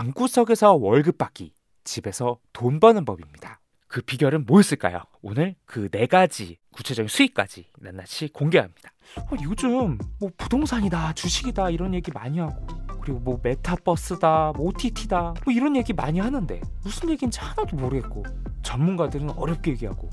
방구석에서 0.00 0.76
월급 0.76 1.18
받기, 1.18 1.52
집에서 1.84 2.38
돈 2.54 2.80
버는 2.80 3.04
법입니다. 3.04 3.60
그 3.86 4.00
비결은 4.00 4.46
뭐였을까요? 4.46 5.02
오늘 5.20 5.56
그 5.66 5.90
네 5.90 6.06
가지 6.06 6.56
구체적인 6.72 7.08
수익까지 7.08 7.66
낱낱이 7.78 8.28
공개합니다. 8.28 8.92
어, 9.18 9.36
요즘 9.42 9.98
뭐 10.18 10.30
부동산이다, 10.38 11.12
주식이다 11.12 11.68
이런 11.68 11.92
얘기 11.92 12.10
많이 12.12 12.38
하고 12.38 12.66
그리고 13.02 13.18
뭐 13.18 13.40
메타버스다, 13.42 14.54
뭐 14.56 14.68
OTT다 14.68 15.34
뭐 15.44 15.52
이런 15.52 15.76
얘기 15.76 15.92
많이 15.92 16.18
하는데 16.18 16.62
무슨 16.82 17.10
얘기인지 17.10 17.38
하나도 17.40 17.76
모르겠고 17.76 18.24
전문가들은 18.62 19.32
어렵게 19.32 19.72
얘기하고 19.72 20.08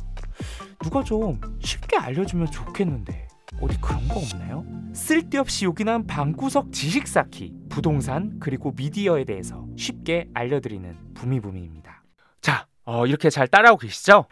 누가 0.83 1.01
좀 1.01 1.39
쉽게 1.61 1.95
알려주면 1.95 2.51
좋겠는데 2.51 3.26
어디 3.59 3.79
그런 3.81 4.07
거 4.07 4.19
없나요? 4.19 4.65
쓸데없이 4.93 5.65
요긴한 5.65 6.05
방구석 6.05 6.71
지식 6.71 7.07
쌓기, 7.07 7.53
부동산 7.69 8.39
그리고 8.39 8.71
미디어에 8.75 9.23
대해서 9.23 9.65
쉽게 9.75 10.29
알려드리는 10.33 11.13
부미부미입니다. 11.15 12.03
자, 12.41 12.67
어, 12.85 13.05
이렇게 13.07 13.29
잘 13.29 13.47
따라오고 13.47 13.79
계시죠? 13.79 14.25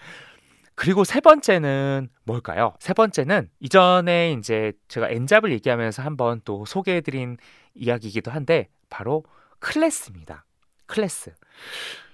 그리고 0.75 1.03
세 1.03 1.21
번째는 1.21 2.09
뭘까요? 2.23 2.73
세 2.79 2.93
번째는 2.93 3.49
이전에 3.59 4.33
이제 4.33 4.73
제가 4.87 5.09
엔잡을 5.09 5.51
얘기하면서 5.53 6.03
한번 6.03 6.41
또 6.43 6.65
소개해드린 6.65 7.37
이야기이기도 7.73 8.29
한데 8.29 8.67
바로 8.89 9.23
클래스입니다. 9.59 10.45
클래스. 10.85 11.33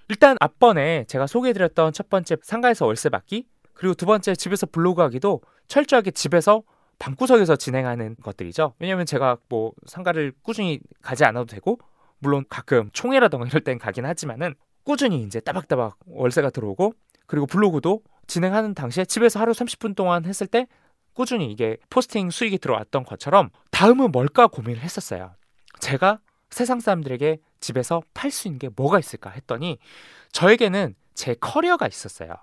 일단 0.10 0.38
앞번에 0.40 1.06
제가 1.08 1.28
소개해드렸던 1.28 1.94
첫 1.94 2.10
번째 2.10 2.38
상가에서 2.42 2.86
월세 2.86 3.10
받기 3.10 3.48
그리고 3.74 3.96
두 3.96 4.06
번째 4.06 4.36
집에서 4.36 4.68
블로그 4.68 5.02
하기도 5.02 5.42
철저하게 5.68 6.12
집에서 6.12 6.64
방구석에서 7.02 7.56
진행하는 7.56 8.16
것들이죠. 8.22 8.76
왜냐하면 8.78 9.08
제가 9.08 9.38
뭐 9.50 9.74
상가를 9.88 10.34
꾸준히 10.44 10.80
가지 11.02 11.26
않아도 11.26 11.48
되고 11.48 11.80
물론 12.20 12.46
가끔 12.48 12.92
총회라던가 12.94 13.48
이럴 13.48 13.62
땐 13.62 13.80
가긴 13.80 14.06
하지만은 14.06 14.54
꾸준히 14.84 15.24
이제 15.24 15.40
따박따박 15.40 15.98
월세가 16.06 16.52
들어오고 16.52 16.94
그리고 17.26 17.48
블로그도 17.48 18.04
진행하는 18.28 18.76
당시에 18.76 19.06
집에서 19.06 19.40
하루 19.40 19.52
30분 19.52 19.96
동안 19.96 20.26
했을 20.26 20.46
때 20.46 20.68
꾸준히 21.14 21.52
이게 21.52 21.78
포스팅 21.90 22.30
수익이 22.30 22.60
들어왔던 22.60 23.04
것처럼 23.06 23.50
다음은 23.72 24.12
뭘까 24.12 24.46
고민을 24.46 24.80
했었어요. 24.82 25.34
제가 25.80 26.20
세상 26.52 26.80
사람들에게 26.80 27.40
집에서 27.62 28.04
팔 28.14 28.30
수 28.30 28.48
있는 28.48 28.60
게 28.60 28.70
뭐가 28.76 29.00
있을까 29.00 29.32
했더니 29.32 29.80
저에게는 30.34 30.94
제 31.16 31.34
커리어가 31.34 31.88
있었어요. 31.88 32.36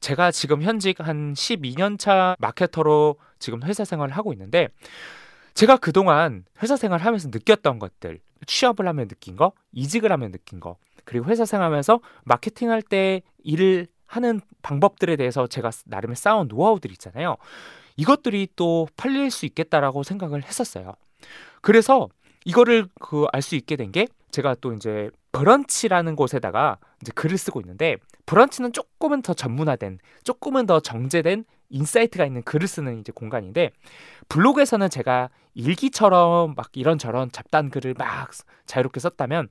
제가 0.00 0.30
지금 0.30 0.62
현직 0.62 1.00
한 1.00 1.32
12년 1.32 1.98
차 1.98 2.36
마케터로 2.38 3.16
지금 3.44 3.62
회사 3.64 3.84
생활을 3.84 4.16
하고 4.16 4.32
있는데 4.32 4.68
제가 5.52 5.76
그동안 5.76 6.44
회사 6.62 6.76
생활을 6.76 7.04
하면서 7.04 7.28
느꼈던 7.30 7.78
것들, 7.78 8.20
취업을 8.46 8.88
하면 8.88 9.06
느낀 9.06 9.36
거, 9.36 9.52
이직을 9.72 10.10
하면 10.12 10.32
느낀 10.32 10.60
거, 10.60 10.76
그리고 11.04 11.26
회사 11.26 11.44
생활하면서 11.44 12.00
마케팅할 12.24 12.80
때 12.80 13.20
일을 13.44 13.86
하는 14.06 14.40
방법들에 14.62 15.16
대해서 15.16 15.46
제가 15.46 15.70
나름의 15.84 16.16
쌓은 16.16 16.48
노하우들 16.48 16.90
있잖아요. 16.92 17.36
이것들이 17.96 18.48
또 18.56 18.88
팔릴 18.96 19.30
수 19.30 19.44
있겠다라고 19.44 20.02
생각을 20.02 20.42
했었어요. 20.42 20.94
그래서 21.60 22.08
이거를 22.46 22.86
그 23.00 23.26
알 23.32 23.42
수 23.42 23.54
있게 23.56 23.76
된 23.76 23.92
게 23.92 24.06
제가 24.30 24.56
또 24.60 24.72
이제 24.72 25.10
브런치라는 25.32 26.16
곳에다가 26.16 26.78
이제 27.02 27.12
글을 27.14 27.36
쓰고 27.38 27.60
있는데 27.60 27.96
브런치는 28.26 28.72
조금은 28.72 29.22
더 29.22 29.34
전문화된 29.34 29.98
조금은 30.24 30.66
더 30.66 30.80
정제된 30.80 31.44
insight가 31.74 32.24
있는 32.24 32.42
글을 32.42 32.68
쓰는 32.68 33.00
이제 33.00 33.12
공간인데 33.12 33.70
블로그에서는 34.28 34.88
제가 34.90 35.30
일기처럼 35.54 36.54
막 36.56 36.70
이런저런 36.74 37.30
잡다한 37.32 37.70
글을 37.70 37.94
막 37.98 38.30
자유롭게 38.66 39.00
썼다면 39.00 39.48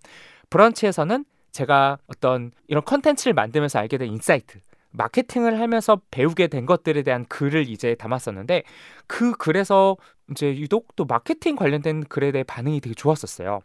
브런치에서는 0.50 1.26
제가 1.52 1.98
어떤 2.08 2.52
이런 2.68 2.84
컨텐츠를 2.84 3.34
만들면서 3.34 3.80
알게 3.80 3.98
된 3.98 4.10
insight 4.10 4.60
마케팅을 4.92 5.60
하면서 5.60 6.00
배우게 6.12 6.48
된 6.48 6.66
것들에 6.66 7.04
대한 7.04 7.26
글을 7.26 7.68
이제 7.70 7.96
담았었는데 7.96 8.64
그 9.08 9.34
글에서 9.34 9.98
이제 10.32 10.56
유독 10.58 10.96
또 10.96 11.06
마케팅 11.06 11.56
관련된 11.56 12.06
글에 12.06 12.32
대해 12.32 12.44
반응이 12.44 12.80
되게 12.80 12.94
좋았었어요. 12.94 13.60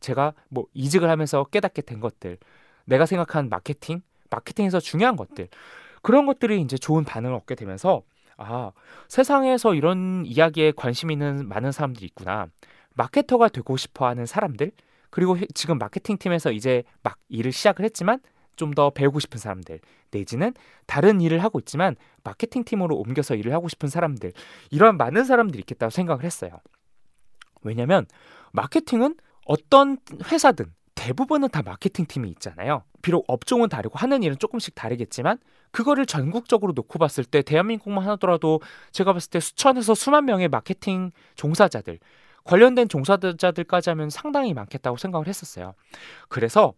제가 0.00 0.34
뭐 0.50 0.66
이직을 0.74 1.08
하면서 1.08 1.44
깨닫게 1.44 1.82
된 1.82 2.00
것들, 2.00 2.38
내가 2.84 3.06
생각한 3.06 3.48
마케팅, 3.48 4.02
마케팅에서 4.30 4.80
중요한 4.80 5.16
것들 5.16 5.48
그런 6.04 6.26
것들이 6.26 6.60
이제 6.60 6.78
좋은 6.78 7.02
반응을 7.02 7.34
얻게 7.34 7.56
되면서 7.56 8.02
아 8.36 8.72
세상에서 9.08 9.74
이런 9.74 10.24
이야기에 10.26 10.72
관심 10.76 11.10
있는 11.10 11.48
많은 11.48 11.72
사람들이 11.72 12.06
있구나. 12.06 12.46
마케터가 12.94 13.48
되고 13.48 13.76
싶어하는 13.76 14.26
사람들 14.26 14.70
그리고 15.10 15.36
지금 15.54 15.78
마케팅 15.78 16.18
팀에서 16.18 16.52
이제 16.52 16.84
막 17.02 17.18
일을 17.28 17.50
시작을 17.52 17.84
했지만 17.84 18.20
좀 18.56 18.74
더 18.74 18.90
배우고 18.90 19.18
싶은 19.18 19.38
사람들 19.38 19.80
내지는 20.12 20.54
다른 20.86 21.20
일을 21.20 21.42
하고 21.42 21.58
있지만 21.58 21.96
마케팅 22.22 22.62
팀으로 22.64 22.96
옮겨서 22.96 23.34
일을 23.34 23.52
하고 23.52 23.68
싶은 23.68 23.88
사람들 23.88 24.32
이런 24.70 24.96
많은 24.96 25.24
사람들이 25.24 25.60
있겠다고 25.60 25.90
생각을 25.90 26.22
했어요. 26.24 26.60
왜냐면 27.62 28.06
마케팅은 28.52 29.16
어떤 29.46 29.98
회사든 30.30 30.66
대부분은 31.04 31.50
다 31.50 31.60
마케팅 31.62 32.06
팀이 32.06 32.30
있잖아요. 32.30 32.82
비록 33.02 33.26
업종은 33.28 33.68
다르고 33.68 33.98
하는 33.98 34.22
일은 34.22 34.38
조금씩 34.38 34.74
다르겠지만 34.74 35.36
그거를 35.70 36.06
전국적으로 36.06 36.72
놓고 36.74 36.98
봤을 36.98 37.24
때 37.24 37.42
대한민국만 37.42 38.08
하더라도 38.10 38.62
제가 38.90 39.12
봤을 39.12 39.28
때 39.28 39.38
수천에서 39.38 39.94
수만 39.94 40.24
명의 40.24 40.48
마케팅 40.48 41.10
종사자들 41.34 41.98
관련된 42.44 42.88
종사자들까지 42.88 43.90
하면 43.90 44.08
상당히 44.08 44.54
많겠다고 44.54 44.96
생각을 44.96 45.28
했었어요. 45.28 45.74
그래서 46.30 46.72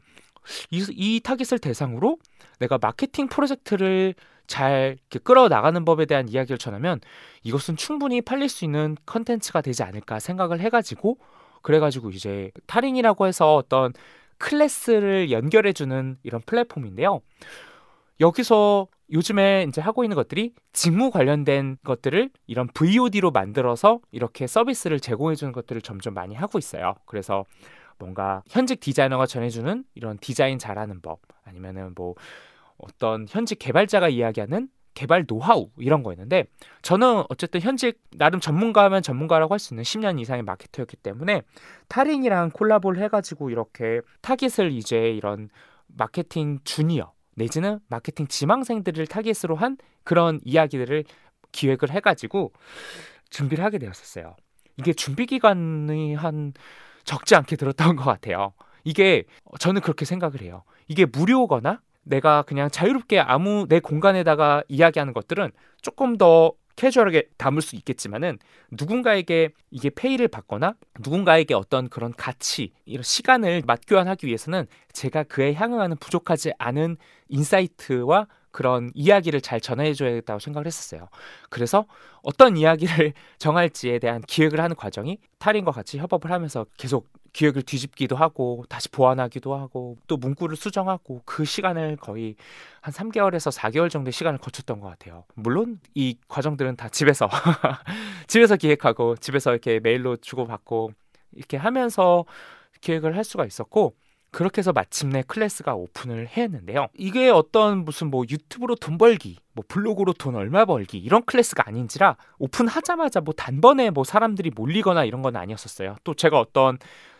이, 0.72 0.84
이 0.90 1.20
타깃을 1.20 1.60
대상으로 1.60 2.18
내가 2.58 2.78
마케팅 2.78 3.28
프로젝트를 3.28 4.14
잘 4.48 4.98
끌어 5.22 5.46
나가는 5.46 5.84
법에 5.84 6.04
대한 6.04 6.28
이야기를 6.28 6.58
전하면 6.58 7.00
이것은 7.44 7.76
충분히 7.76 8.20
팔릴 8.22 8.48
수 8.48 8.64
있는 8.64 8.96
컨텐츠가 9.06 9.60
되지 9.60 9.84
않을까 9.84 10.18
생각을 10.18 10.58
해가지고 10.58 11.18
그래가지고 11.66 12.10
이제 12.10 12.52
탈잉이라고 12.68 13.26
해서 13.26 13.56
어떤 13.56 13.92
클래스를 14.38 15.32
연결해주는 15.32 16.18
이런 16.22 16.40
플랫폼인데요. 16.42 17.22
여기서 18.20 18.86
요즘에 19.10 19.66
이제 19.68 19.80
하고 19.80 20.04
있는 20.04 20.14
것들이 20.14 20.52
직무 20.72 21.10
관련된 21.10 21.78
것들을 21.82 22.30
이런 22.46 22.68
VOD로 22.68 23.32
만들어서 23.32 23.98
이렇게 24.12 24.46
서비스를 24.46 25.00
제공해주는 25.00 25.52
것들을 25.52 25.82
점점 25.82 26.14
많이 26.14 26.36
하고 26.36 26.58
있어요. 26.58 26.94
그래서 27.04 27.44
뭔가 27.98 28.44
현직 28.46 28.78
디자이너가 28.78 29.26
전해주는 29.26 29.84
이런 29.96 30.18
디자인 30.18 30.60
잘하는 30.60 31.00
법 31.00 31.18
아니면은 31.42 31.94
뭐 31.96 32.14
어떤 32.78 33.26
현직 33.28 33.58
개발자가 33.58 34.08
이야기하는 34.08 34.68
개발 34.96 35.26
노하우 35.26 35.68
이런 35.76 36.02
거였는데 36.02 36.46
저는 36.82 37.22
어쨌든 37.28 37.60
현직 37.60 38.00
나름 38.16 38.40
전문가면 38.40 39.02
전문가라고 39.02 39.52
할 39.52 39.60
수 39.60 39.74
있는 39.74 39.84
10년 39.84 40.18
이상의 40.18 40.42
마케터였기 40.42 40.96
때문에 40.96 41.42
타링이랑 41.88 42.50
콜라보를 42.50 43.00
해가지고 43.04 43.50
이렇게 43.50 44.00
타깃을 44.22 44.72
이제 44.72 45.10
이런 45.10 45.50
마케팅 45.86 46.58
주니어 46.64 47.12
내지는 47.34 47.78
마케팅 47.88 48.26
지망생들을 48.26 49.06
타깃으로 49.06 49.54
한 49.56 49.76
그런 50.02 50.40
이야기들을 50.44 51.04
기획을 51.52 51.90
해가지고 51.90 52.52
준비를 53.30 53.62
하게 53.64 53.78
되었었어요. 53.78 54.34
이게 54.78 54.92
준비 54.92 55.26
기간이 55.26 56.14
한 56.14 56.52
적지 57.04 57.34
않게 57.36 57.56
들었던 57.56 57.96
것 57.96 58.04
같아요. 58.04 58.52
이게 58.84 59.24
저는 59.58 59.80
그렇게 59.80 60.04
생각을 60.04 60.40
해요. 60.42 60.62
이게 60.88 61.04
무료거나 61.06 61.80
내가 62.06 62.42
그냥 62.42 62.70
자유롭게 62.70 63.18
아무 63.18 63.66
내 63.68 63.80
공간에다가 63.80 64.62
이야기하는 64.68 65.12
것들은 65.12 65.50
조금 65.82 66.16
더 66.16 66.52
캐주얼하게 66.76 67.30
담을 67.38 67.62
수 67.62 67.74
있겠지만은 67.74 68.38
누군가에게 68.70 69.50
이게 69.70 69.90
페이를 69.90 70.28
받거나 70.28 70.74
누군가에게 71.00 71.54
어떤 71.54 71.88
그런 71.88 72.12
가치, 72.12 72.72
이런 72.84 73.02
시간을 73.02 73.62
맞교환하기 73.66 74.26
위해서는 74.26 74.66
제가 74.92 75.24
그에 75.24 75.54
상응하는 75.54 75.96
부족하지 75.96 76.52
않은 76.58 76.98
insight와 77.28 78.26
그런 78.56 78.90
이야기를 78.94 79.42
잘 79.42 79.60
전해줘야겠다고 79.60 80.40
생각을 80.40 80.66
했었어요. 80.66 81.10
그래서 81.50 81.84
어떤 82.22 82.56
이야기를 82.56 83.12
정할지에 83.36 83.98
대한 83.98 84.22
기획을 84.22 84.60
하는 84.60 84.74
과정이 84.74 85.18
탈잉과 85.38 85.72
같이 85.72 85.98
협업을 85.98 86.30
하면서 86.30 86.64
계속 86.78 87.06
기획을 87.34 87.60
뒤집기도 87.60 88.16
하고 88.16 88.64
다시 88.70 88.88
보완하기도 88.88 89.54
하고 89.54 89.98
또 90.06 90.16
문구를 90.16 90.56
수정하고 90.56 91.20
그 91.26 91.44
시간을 91.44 91.96
거의 91.96 92.36
한 92.80 92.94
3개월에서 92.94 93.54
4개월 93.54 93.90
정도의 93.90 94.12
시간을 94.12 94.38
거쳤던 94.38 94.80
것 94.80 94.88
같아요. 94.88 95.24
물론 95.34 95.78
이 95.94 96.16
과정들은 96.26 96.76
다 96.76 96.88
집에서 96.88 97.28
집에서 98.26 98.56
기획하고 98.56 99.16
집에서 99.16 99.50
이렇게 99.50 99.80
메일로 99.80 100.16
주고받고 100.16 100.92
이렇게 101.32 101.58
하면서 101.58 102.24
기획을 102.80 103.18
할 103.18 103.22
수가 103.22 103.44
있었고 103.44 103.94
그렇게 104.30 104.58
해서 104.58 104.72
마침내 104.72 105.22
클래스가 105.26 105.74
오픈을 105.74 106.28
했는데요. 106.28 106.88
이게 106.94 107.30
어떤 107.30 107.84
무슨 107.84 108.10
뭐 108.10 108.24
유튜브로 108.28 108.74
돈 108.74 108.98
벌기, 108.98 109.38
뭐 109.52 109.64
블로그로 109.66 110.12
돈 110.12 110.34
얼마 110.34 110.64
벌기 110.64 110.98
이런 110.98 111.24
클래스가 111.24 111.64
아닌지라 111.66 112.16
오픈하자마자 112.38 113.20
뭐 113.20 113.32
단번에 113.32 113.90
뭐 113.90 114.04
사람들이 114.04 114.50
몰리거나 114.54 115.04
이런 115.04 115.22
건 115.22 115.36
아니었었어요. 115.36 115.96
또 116.04 116.14
제가 116.14 116.38
어떤 116.38 116.78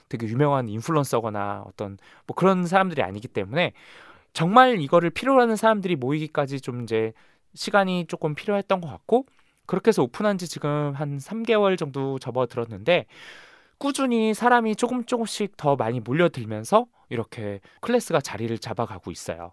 되게 0.09 0.27
유명한 0.27 0.69
인플루언서거나 0.69 1.65
어떤 1.67 1.99
뭐 2.27 2.35
그런 2.35 2.67
사람들이 2.67 3.03
아니기 3.03 3.29
때문에 3.29 3.73
정말 4.33 4.81
이거를 4.81 5.11
필요로 5.11 5.41
하는 5.41 5.57
사람들이 5.57 5.97
모이기까지 5.97 6.61
좀 6.61 6.83
이제 6.83 7.13
시간이 7.55 8.07
조금 8.07 8.35
필요했던 8.35 8.81
것 8.83 8.89
같고 8.89 9.25
그렇게 9.65 9.89
해서 9.89 10.03
오픈한 10.03 10.39
지 10.39 10.49
지금 10.49 10.93
한 10.95 11.19
3개월 11.19 11.77
정도 11.79 12.19
접어들었는데 12.19 13.07
꾸준히 13.79 14.35
사람이 14.35 14.77
조금 14.77 15.05
조금씩 15.05 15.57
더 15.57 15.77
많이 15.77 16.01
몰려들면서 16.01 16.87
이렇게 17.09 17.61
클래스가 17.81 18.21
자리를 18.21 18.57
잡아가고 18.59 19.11
있어요. 19.11 19.53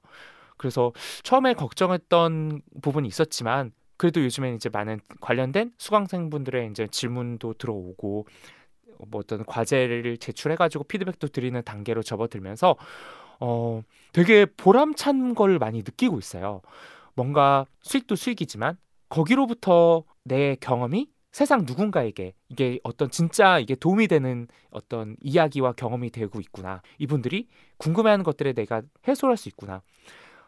그래서 0.58 0.94
처음에 1.24 1.54
걱정했던 1.54 2.62
부분이 2.82 3.08
있었지만 3.08 3.72
그래도 3.98 4.24
요즘엔 4.24 4.56
이제 4.56 4.70
많은 4.70 5.00
관련된 5.22 5.72
수강생분들의 5.78 6.70
이제 6.72 6.88
질문도 6.88 7.54
들어오고 7.54 8.28
뭐 9.08 9.20
어떤 9.20 9.46
과제를 9.46 10.18
제출해가지고 10.18 10.86
피드백도 10.86 11.28
드리는 11.28 11.62
단계로 11.64 12.04
접어들면서 12.04 12.76
어 13.40 13.82
되게 14.14 14.46
보람찬 14.46 15.36
걸 15.36 15.60
많이 15.60 15.80
느끼고 15.80 16.18
있어요. 16.20 16.62
뭔가 17.16 17.66
수익도 17.82 18.16
수익이지만 18.16 18.78
거기로부터 19.10 20.04
내 20.24 20.56
경험이 20.56 21.10
세상 21.34 21.64
누군가에게 21.66 22.34
이게 22.48 22.80
어떤 22.84 23.10
진짜 23.10 23.58
이게 23.58 23.74
도움이 23.74 24.08
되는 24.08 24.48
어떤 24.70 25.18
이야기와 25.20 25.74
경험이 25.74 26.12
되고 26.12 26.40
있구나. 26.40 26.84
이분들이 27.00 27.48
궁금해하는 27.78 28.24
것들에 28.24 28.54
내가 28.54 28.84
해소할 29.08 29.36
수 29.36 29.50
있구나. 29.50 29.82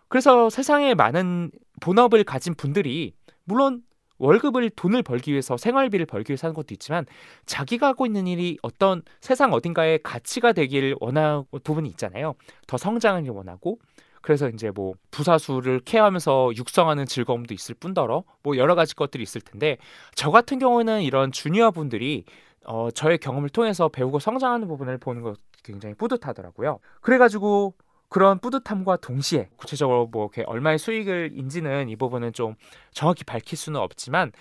그래서 0.07 0.49
세상에 0.51 0.93
많은 0.93 1.51
본업을 1.81 2.23
가진 2.23 2.53
분들이 2.53 3.15
물론 3.45 3.81
월급을 4.19 4.69
돈을 4.69 5.01
벌기 5.01 5.31
위해서 5.31 5.57
생활비를 5.57 6.05
벌기 6.05 6.31
위해서 6.31 6.47
하는 6.47 6.53
것도 6.53 6.67
있지만 6.75 7.05
자기가 7.47 7.87
하고 7.87 8.05
있는 8.05 8.27
일이 8.27 8.57
어떤 8.61 9.01
세상 9.21 9.53
어딘가에 9.53 9.97
가치가 10.03 10.53
되길 10.53 10.95
원하고 11.01 11.59
부분이 11.63 11.89
있잖아요. 11.89 12.35
더 12.67 12.77
성장을 12.77 13.27
원하고 13.29 13.79
그래서 14.25 14.49
이제 14.49 14.71
뭐 14.71 14.95
부사수를 15.11 15.81
케어하면서 15.81 16.53
육성하는 16.55 17.05
즐거움도 17.05 17.53
있을 17.53 17.75
뿐더러 17.75 18.23
뭐 18.41 18.57
여러 18.57 18.73
가지 18.73 18.95
것들이 18.95 19.21
있을 19.21 19.39
텐데 19.39 19.77
저 20.15 20.31
같은 20.31 20.57
경우는 20.57 21.03
이런 21.03 21.31
주니어 21.31 21.69
분들이 21.69 22.25
어 22.65 22.89
저의 22.89 23.19
경험을 23.19 23.49
통해서 23.49 23.87
배우고 23.87 24.17
성장하는 24.17 24.67
부분을 24.67 24.97
보는 24.97 25.21
것 25.21 25.37
굉장히 25.63 25.93
뿌듯하더라고요. 25.93 26.79
그래가지고 27.01 27.75
그런 28.09 28.39
뿌듯함과 28.39 28.97
동시에 28.97 29.49
구체적으로 29.57 30.07
뭐 30.07 30.23
이렇게 30.23 30.41
얼마의 30.49 30.79
수익을 30.79 31.33
인지는 31.35 31.87
이 31.89 31.95
부분은 31.95 32.33
좀 32.33 32.55
정확히 32.93 33.23
밝힐 33.23 33.59
수는 33.59 33.79
없지만 33.79 34.31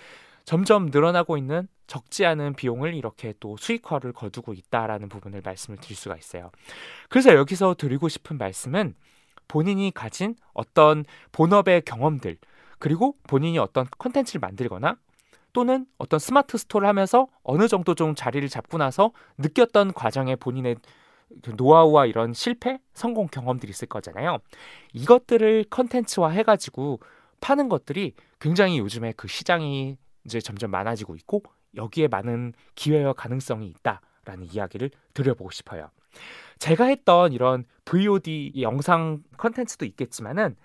점점 0.45 0.87
늘어나고 0.87 1.37
있는 1.37 1.67
적지 1.85 2.25
않은 2.25 2.55
비용을 2.55 2.95
이렇게 2.95 3.35
또 3.39 3.55
수익화를 3.55 4.13
거두고 4.13 4.53
있다라는 4.53 5.09
부분을 5.09 5.43
말씀을 5.45 5.77
드릴 5.77 5.95
수가 5.95 6.17
있어요. 6.17 6.49
그래서 7.07 7.35
여기서 7.35 7.75
드리고 7.77 8.09
싶은 8.09 8.39
말씀은 8.39 8.95
본인이 9.47 9.91
가진 9.91 10.35
어떤 10.53 11.05
본업의 11.31 11.83
경험들 11.83 12.37
그리고 12.79 13.15
본인이 13.27 13.57
어떤 13.57 13.87
컨텐츠를 13.97 14.39
만들거나 14.39 14.97
또는 15.53 15.85
어떤 15.97 16.19
스마트 16.19 16.57
스토어를 16.57 16.87
하면서 16.87 17.27
어느 17.43 17.67
정도 17.67 17.95
좀 17.95 18.13
자리를 18.13 18.47
잡고 18.49 18.77
나서 18.77 19.11
느꼈던 19.37 19.93
과정에 19.93 20.35
본인의 20.35 20.75
그 21.41 21.53
노하우와 21.55 22.05
이런 22.05 22.33
실패, 22.33 22.79
성공 22.93 23.27
경험들이 23.27 23.69
있을 23.69 23.87
거잖아요. 23.87 24.39
이것들을 24.93 25.65
컨텐츠화 25.69 26.29
해가지고 26.29 26.99
파는 27.39 27.69
것들이 27.69 28.13
굉장히 28.39 28.79
요즘에 28.79 29.13
그 29.15 29.27
시장이 29.27 29.97
이제 30.25 30.39
점점 30.39 30.71
많아지고 30.71 31.15
있고 31.15 31.43
여기에 31.75 32.07
많은 32.09 32.53
기회와 32.75 33.13
가능성이 33.13 33.67
있다라는 33.67 34.47
이야기를 34.51 34.91
드려보고 35.13 35.51
싶어요. 35.51 35.89
제가 36.59 36.85
했던 36.85 37.33
이런 37.33 37.65
VOD 37.85 38.53
영상 38.61 39.23
컨텐츠도 39.37 39.85
있겠지만은 39.85 40.55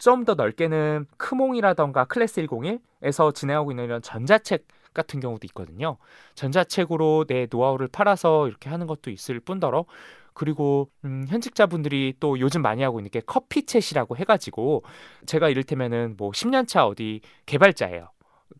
좀 0.00 0.24
더 0.24 0.34
넓게는 0.34 1.06
크몽이라던가 1.18 2.06
클래스 2.06 2.42
101에서 2.46 3.34
진행하고 3.34 3.70
있는 3.70 3.84
이런 3.84 4.02
전자책 4.02 4.66
같은 4.94 5.20
경우도 5.20 5.46
있거든요. 5.48 5.98
전자책으로 6.34 7.26
내 7.28 7.46
노하우를 7.50 7.88
팔아서 7.88 8.48
이렇게 8.48 8.70
하는 8.70 8.86
것도 8.86 9.10
있을 9.10 9.40
뿐더러 9.40 9.84
그리고 10.32 10.90
음, 11.04 11.26
현직자분들이 11.28 12.14
또 12.18 12.40
요즘 12.40 12.62
많이 12.62 12.82
하고 12.82 12.98
있는 12.98 13.10
게 13.10 13.20
커피챗이라고 13.20 14.16
해가지고 14.16 14.82
제가 15.26 15.48
이를테면은 15.48 16.14
뭐 16.16 16.30
10년차 16.30 16.88
어디 16.88 17.20
개발자예요. 17.46 18.08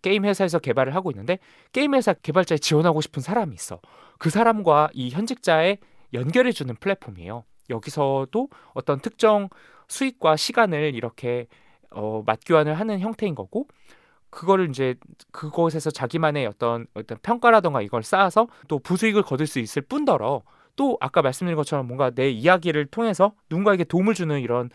게임 0.03 0.25
회사에서 0.25 0.59
개발을 0.59 0.95
하고 0.95 1.11
있는데 1.11 1.39
게임 1.73 1.95
회사 1.95 2.13
개발자에 2.13 2.59
지원하고 2.59 3.01
싶은 3.01 3.23
사람이 3.23 3.55
있어. 3.55 3.81
그 4.19 4.31
사람과 4.31 4.91
이 4.93 5.11
현직자의 5.11 5.79
연결해주는 6.13 6.75
플랫폼이에요. 6.77 7.45
여기서도 7.69 8.49
어떤 8.75 9.01
특정 9.01 9.49
수익과 9.89 10.37
시간을 10.37 10.95
이렇게 10.95 11.47
어, 11.91 12.23
맞교환을 12.27 12.75
하는 12.75 13.01
형태인 13.01 13.35
거고 13.35 13.67
그거를 14.31 14.71
이제 14.71 14.95
그곳에서 15.33 15.91
자기만의 15.91 16.47
어떤 16.47 16.87
어떤 16.95 17.19
평가라던가 17.19 17.83
이걸 17.83 18.03
쌓아서 18.03 18.47
또 18.69 18.79
부수익을 18.79 19.23
거둘 19.23 19.47
수 19.47 19.59
있을 19.59 19.83
뿐더러 19.83 20.43
또 20.77 20.97
아까 21.01 21.21
말씀드린 21.21 21.57
것처럼 21.57 21.87
뭔가 21.87 22.11
내 22.11 22.31
이야기를 22.31 22.87
통해서 22.87 23.33
누군가에게 23.51 23.85
도움을 23.85 24.15
주는 24.15 24.41
이런 24.41 24.71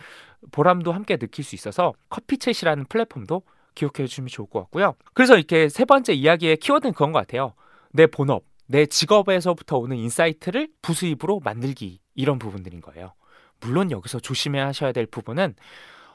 보람도 0.52 0.92
함께 0.92 1.18
느낄 1.18 1.44
수 1.44 1.56
있어서 1.56 1.94
커피챗이라는 2.10 2.90
플랫폼도 2.90 3.44
기억해 3.76 4.06
주시면 4.08 4.28
좋을 4.28 4.48
것 4.50 4.60
같고요. 4.60 4.96
그래서 5.14 5.36
이렇게 5.36 5.70
세 5.70 5.86
번째 5.86 6.14
이야기의 6.14 6.58
키워드는 6.58 6.94
그런 6.94 7.12
것 7.12 7.20
같아요. 7.20 7.54
내 7.92 8.08
본업, 8.08 8.44
내 8.68 8.86
직업에서부터 8.86 9.78
오는 9.78 9.98
insight를 9.98 10.70
부수입으로 10.82 11.40
만들기 11.44 12.00
이런 12.16 12.40
부분들인 12.40 12.82
거예요. 12.82 13.14
물론 13.60 13.92
여기서 13.92 14.20
조심해야 14.20 14.68
하셔야 14.68 14.92
될 14.92 15.06
부분은 15.06 15.56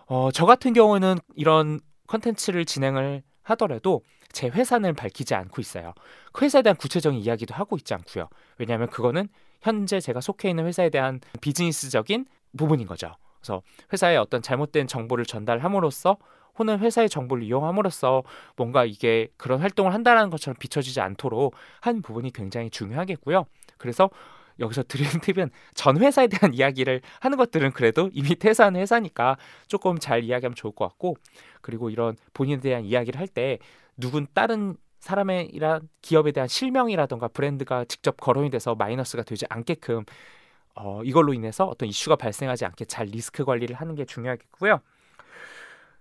어, 0.07 0.31
저 0.33 0.47
같은 0.47 0.73
경우는 0.73 1.19
이런 1.37 1.81
컨텐츠를 2.07 2.65
진행을 2.65 3.23
하더라도 3.43 4.03
제 4.33 4.49
회사는 4.49 4.95
밝히지 4.95 5.35
않고 5.35 5.61
있어요. 5.61 5.95
그 6.33 6.45
회사에 6.45 6.63
대한 6.63 6.77
구체적인 6.77 7.21
이야기도 7.21 7.55
하고 7.55 7.77
있지 7.77 7.95
않고요. 7.95 8.29
왜냐하면 8.59 8.89
그거는 8.91 9.29
현재 9.61 10.01
제가 10.01 10.21
속해 10.21 10.51
있는 10.51 10.67
회사에 10.67 10.91
대한 10.91 11.21
비즈니스적인 11.41 12.27
부분인 12.57 12.87
거죠. 12.87 13.13
그래서 13.41 13.63
회사에 13.93 14.17
어떤 14.17 14.43
잘못된 14.43 14.87
정보를 14.87 15.25
전달함으로써 15.25 16.19
혹은 16.59 16.79
회사의 16.79 17.09
정보를 17.09 17.43
이용함으로써 17.45 18.23
뭔가 18.57 18.85
이게 18.85 19.29
그런 19.37 19.61
활동을 19.61 19.95
한다는 19.95 20.31
것처럼 20.31 20.57
비춰지지 20.59 21.01
않도록 21.01 21.55
한 21.81 22.03
부분이 22.03 22.33
굉장히 22.33 22.71
중요하겠고요. 22.71 23.45
그래서 23.79 24.11
여기서 24.59 24.83
드리는 24.83 25.11
팁은 25.21 25.51
전 25.75 25.97
회사에 25.99 26.27
대한 26.27 26.53
이야기를 26.55 27.01
하는 27.21 27.39
것들은 27.39 27.73
그래도 27.73 28.11
이미 28.13 28.35
퇴사한 28.37 28.77
회사니까 28.77 29.37
조금 29.69 29.99
잘 29.99 30.23
이야기하면 30.25 30.55
좋을 30.55 30.75
것 30.75 30.87
같고 30.89 31.17
그리고 31.63 31.91
이런 31.91 32.17
본인에 32.35 32.61
대한 32.61 32.85
이야기를 32.85 33.19
할 33.19 33.29
때 33.29 33.59
누군 33.97 34.27
다른 34.35 34.77
사람의 35.01 35.51
이란 35.53 35.89
기업에 36.03 36.33
대한 36.33 36.49
실명이라던가 36.49 37.29
브랜드가 37.29 37.85
직접 37.87 38.17
거론이 38.19 38.51
돼서 38.51 38.75
마이너스가 38.75 39.23
되지 39.23 39.47
않게끔 39.49 40.05
어, 40.75 41.03
이걸로 41.05 41.33
인해서 41.35 41.65
어떤 41.67 41.89
이슈가 41.89 42.17
발생하지 42.17 42.65
않게 42.67 42.85
잘 42.87 43.07
리스크 43.07 43.45
관리를 43.45 43.77
하는 43.77 43.95
게 43.95 44.05
중요하겠고요. 44.05 44.81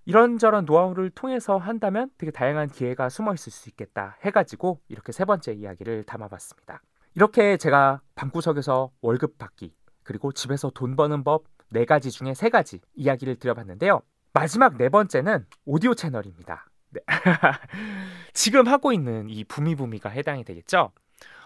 이런저런 0.06 0.66
노하우를 0.66 1.12
통해서 1.12 1.58
한다면 1.58 2.10
되게 2.18 2.32
다양한 2.32 2.70
기회가 2.70 3.10
숨어 3.10 3.34
있을 3.34 3.52
수 3.52 3.70
있겠다 3.70 4.18
해가지고 4.24 4.80
이렇게 4.90 5.12
세 5.12 5.26
번째 5.26 5.54
이야기를 5.54 6.04
담아봤습니다. 6.04 6.82
이렇게 7.16 7.58
제가 7.58 8.02
방구석에서 8.16 8.92
월급 9.02 9.38
받기 9.38 9.74
그리고 10.04 10.32
집에서 10.32 10.70
돈 10.72 10.96
버는 10.96 11.24
법 11.24 11.44
네 11.72 11.86
가지 11.86 12.12
중에 12.12 12.34
세 12.34 12.50
가지 12.50 12.80
이야기를 12.96 13.36
드려봤는데요. 13.36 14.02
마지막 14.34 14.78
네 14.78 14.90
번째는 14.90 15.46
오디오 15.66 15.94
채널입니다. 15.94 16.66
네. 16.92 17.02
지금 18.34 18.68
하고 18.68 18.92
있는 18.92 19.30
이 19.30 19.44
부미부미가 19.44 20.10
해당이 20.10 20.44
되겠죠? 20.44 20.92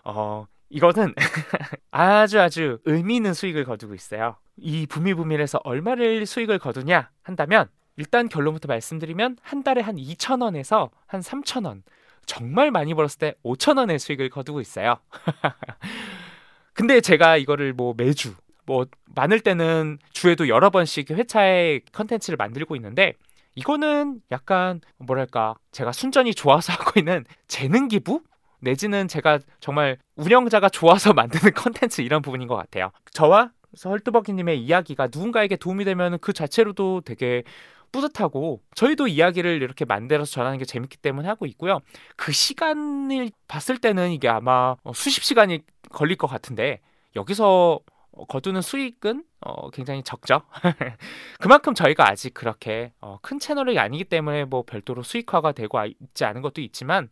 어, 0.06 0.48
이거는 0.70 1.14
아주 1.92 2.40
아주 2.40 2.80
의미 2.86 3.18
있는 3.18 3.34
수익을 3.34 3.66
거두고 3.66 3.94
있어요. 3.96 4.38
이 4.56 4.86
부미부미에서 4.88 5.60
얼마를 5.64 6.26
수익을 6.26 6.60
거두냐 6.60 7.10
한다면 7.22 7.68
일단 7.98 8.28
결론부터 8.28 8.68
말씀드리면 8.68 9.38
한 9.42 9.64
달에 9.64 9.82
한 9.82 9.96
2천 9.96 10.42
원에서 10.42 10.90
한 11.06 11.22
3천 11.22 11.66
원 11.66 11.84
정말 12.26 12.72
많이 12.72 12.94
벌었을 12.94 13.20
때 13.20 13.34
5천 13.44 13.78
원의 13.78 14.00
수익을 14.00 14.30
거두고 14.30 14.62
있어요. 14.62 14.98
근데 16.74 17.02
제가 17.02 17.38
이거를 17.38 17.74
뭐 17.74 17.94
매주 17.96 18.34
뭐 18.66 18.86
많을 19.16 19.40
때는 19.40 20.00
주에도 20.12 20.48
여러 20.48 20.70
번씩 20.70 21.12
회차의 21.12 21.82
컨텐츠를 21.92 22.38
만들고 22.38 22.76
있는데 22.78 23.14
이거는 23.56 24.22
약간 24.32 24.82
뭐랄까 24.98 25.56
제가 25.72 25.92
순전히 25.92 26.34
좋아서 26.34 26.74
하고 26.74 27.00
있는 27.00 27.26
재능 27.48 27.88
기부 27.88 28.22
내지는 28.60 29.08
제가 29.08 29.40
정말 29.60 29.98
운영자가 30.16 30.70
좋아서 30.70 31.14
만드는 31.14 31.54
컨텐츠 31.54 32.02
이런 32.02 32.22
부분인 32.22 32.48
것 32.48 32.56
같아요. 32.56 32.92
저와 33.12 33.52
헐뚜버기님의 33.84 34.62
이야기가 34.64 35.08
누군가에게 35.08 35.56
도움이 35.58 35.84
되면 35.84 36.18
그 36.20 36.32
자체로도 36.32 37.02
되게 37.02 37.44
뿌듯하고 37.94 38.62
저희도 38.76 39.08
이야기를 39.08 39.62
이렇게 39.62 39.86
만들어서 39.86 40.32
전하는 40.32 40.58
게 40.58 40.66
재밌기 40.66 40.98
때문에 40.98 41.30
하고 41.30 41.46
있고요. 41.46 41.80
그 42.18 42.34
시간을 42.34 43.30
봤을 43.48 43.78
때는 43.78 44.12
이게 44.12 44.28
아마 44.28 44.76
수십 44.94 45.24
시간이 45.24 45.62
걸릴 45.92 46.18
것 46.18 46.28
같은데 46.28 46.82
여기서 47.16 47.80
거두는 48.28 48.62
수익은 48.62 49.24
어, 49.42 49.70
굉장히 49.70 50.04
적죠. 50.04 50.42
그만큼 51.40 51.74
저희가 51.74 52.10
아직 52.10 52.34
그렇게 52.34 52.92
어, 53.00 53.18
큰 53.22 53.40
채널이 53.40 53.80
아니기 53.80 54.04
때문에 54.04 54.46
뭐 54.46 54.64
별도로 54.64 55.04
수익화가 55.04 55.52
되고 55.54 55.80
있지 55.86 56.26
않은 56.26 56.42
것도 56.42 56.62
있지만 56.62 57.10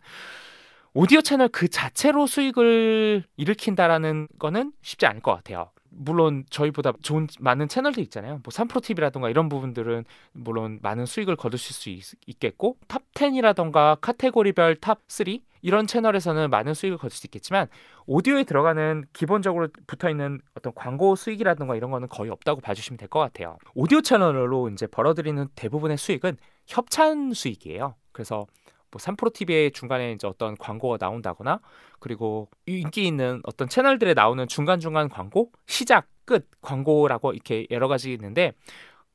오디오 0.94 1.22
채널 1.22 1.48
그 1.48 1.70
자체로 1.70 2.28
수익을 2.28 3.24
일으킨다라는 3.38 4.28
거는 4.40 4.74
쉽지 4.82 5.06
않을 5.06 5.22
것 5.22 5.34
같아요. 5.34 5.72
물론 5.94 6.46
저희보다 6.50 6.94
좋은 7.02 7.28
많은 7.40 7.68
채널들 7.68 8.02
있잖아요. 8.04 8.40
뭐 8.44 8.52
삼프로 8.52 8.82
TV라던가 8.82 9.30
이런 9.30 9.50
부분들은 9.50 10.06
물론 10.32 10.80
많은 10.82 11.06
수익을 11.06 11.36
거두실 11.36 11.76
수 11.76 11.90
있, 11.90 12.40
겠고 12.40 12.82
top 12.82 13.04
10이라던가 13.14 13.98
카테고리별 14.02 14.78
top 14.78 15.02
3 15.08 15.26
이런 15.64 15.86
채널에서는 15.86 16.50
많은 16.50 16.74
수익을 16.74 16.98
거둘 16.98 17.16
수 17.16 17.28
있겠지만 17.28 17.68
오디오에 18.08 18.46
들어가는 18.46 19.04
기본적으로 19.14 19.68
붙어 19.86 20.10
있는 20.10 20.42
어떤 20.56 20.74
광고 20.74 21.16
수익이라든가 21.16 21.76
이런 21.76 21.92
거는 21.92 22.08
거의 22.08 22.32
없다고 22.32 22.62
봐주시면 22.62 22.98
될 22.98 23.08
것 23.10 23.20
같아요. 23.20 23.58
오디오 23.76 24.02
채널로 24.02 24.70
이제 24.70 24.88
벌어들이는 24.88 25.50
대부분의 25.56 25.98
수익은 25.98 26.38
협찬 26.68 27.34
수익이에요. 27.34 27.96
그래서 28.12 28.48
뭐 28.92 29.00
3프로 29.00 29.34
TV의 29.34 29.72
중간에 29.72 30.12
이제 30.12 30.28
어떤 30.28 30.56
광고가 30.58 30.98
나온다거나 31.00 31.60
그리고 32.00 32.50
인기 32.66 33.08
있는 33.08 33.42
어떤 33.44 33.70
채널들에 33.70 34.14
나오는 34.14 34.48
중간 34.48 34.80
중간 34.80 35.10
광고, 35.10 35.52
시작, 35.66 36.08
끝 36.26 36.48
광고라고 36.62 37.34
이렇게 37.34 37.68
여러 37.72 37.88
가지 37.88 38.14
있는데 38.14 38.54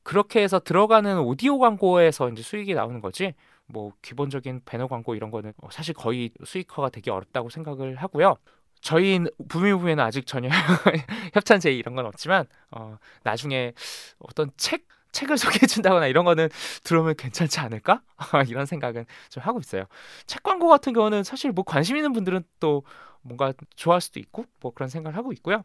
그렇게 0.03 0.41
해서 0.41 0.59
들어가는 0.59 1.19
오디오 1.19 1.59
광고에서 1.59 2.29
이제 2.29 2.41
수익이 2.41 2.73
나오는 2.73 3.01
거지. 3.01 3.33
뭐 3.65 3.91
기본적인 4.01 4.61
배너 4.65 4.87
광고 4.87 5.15
이런 5.15 5.31
거는 5.31 5.53
사실 5.69 5.93
거의 5.93 6.31
수익화가 6.43 6.89
되기 6.89 7.09
어렵다고 7.09 7.49
생각을 7.49 7.97
하고요. 7.97 8.37
저희 8.79 9.19
부미부미는 9.49 9.99
아직 10.01 10.25
전혀 10.25 10.49
협찬 11.33 11.59
제의 11.59 11.77
이런 11.77 11.95
건 11.95 12.05
없지만 12.05 12.45
어, 12.71 12.97
나중에 13.23 13.73
어떤 14.19 14.51
책 14.55 14.85
책을 15.11 15.37
소개해 15.61 15.67
준다거나 15.67 16.07
이런 16.07 16.25
거는 16.25 16.49
들어오면 16.83 17.15
괜찮지 17.17 17.59
않을까? 17.59 18.01
이런 18.47 18.65
생각은 18.65 19.05
좀 19.29 19.43
하고 19.43 19.59
있어요. 19.59 19.85
책 20.25 20.43
광고 20.43 20.67
같은 20.67 20.93
경우는 20.93 21.23
사실 21.23 21.51
뭐 21.51 21.63
관심 21.63 21.97
있는 21.97 22.13
분들은 22.13 22.43
또 22.59 22.83
뭔가 23.21 23.53
좋아할 23.75 24.01
수도 24.01 24.19
있고 24.19 24.45
뭐 24.61 24.73
그런 24.73 24.89
생각을 24.89 25.17
하고 25.17 25.33
있고요. 25.33 25.63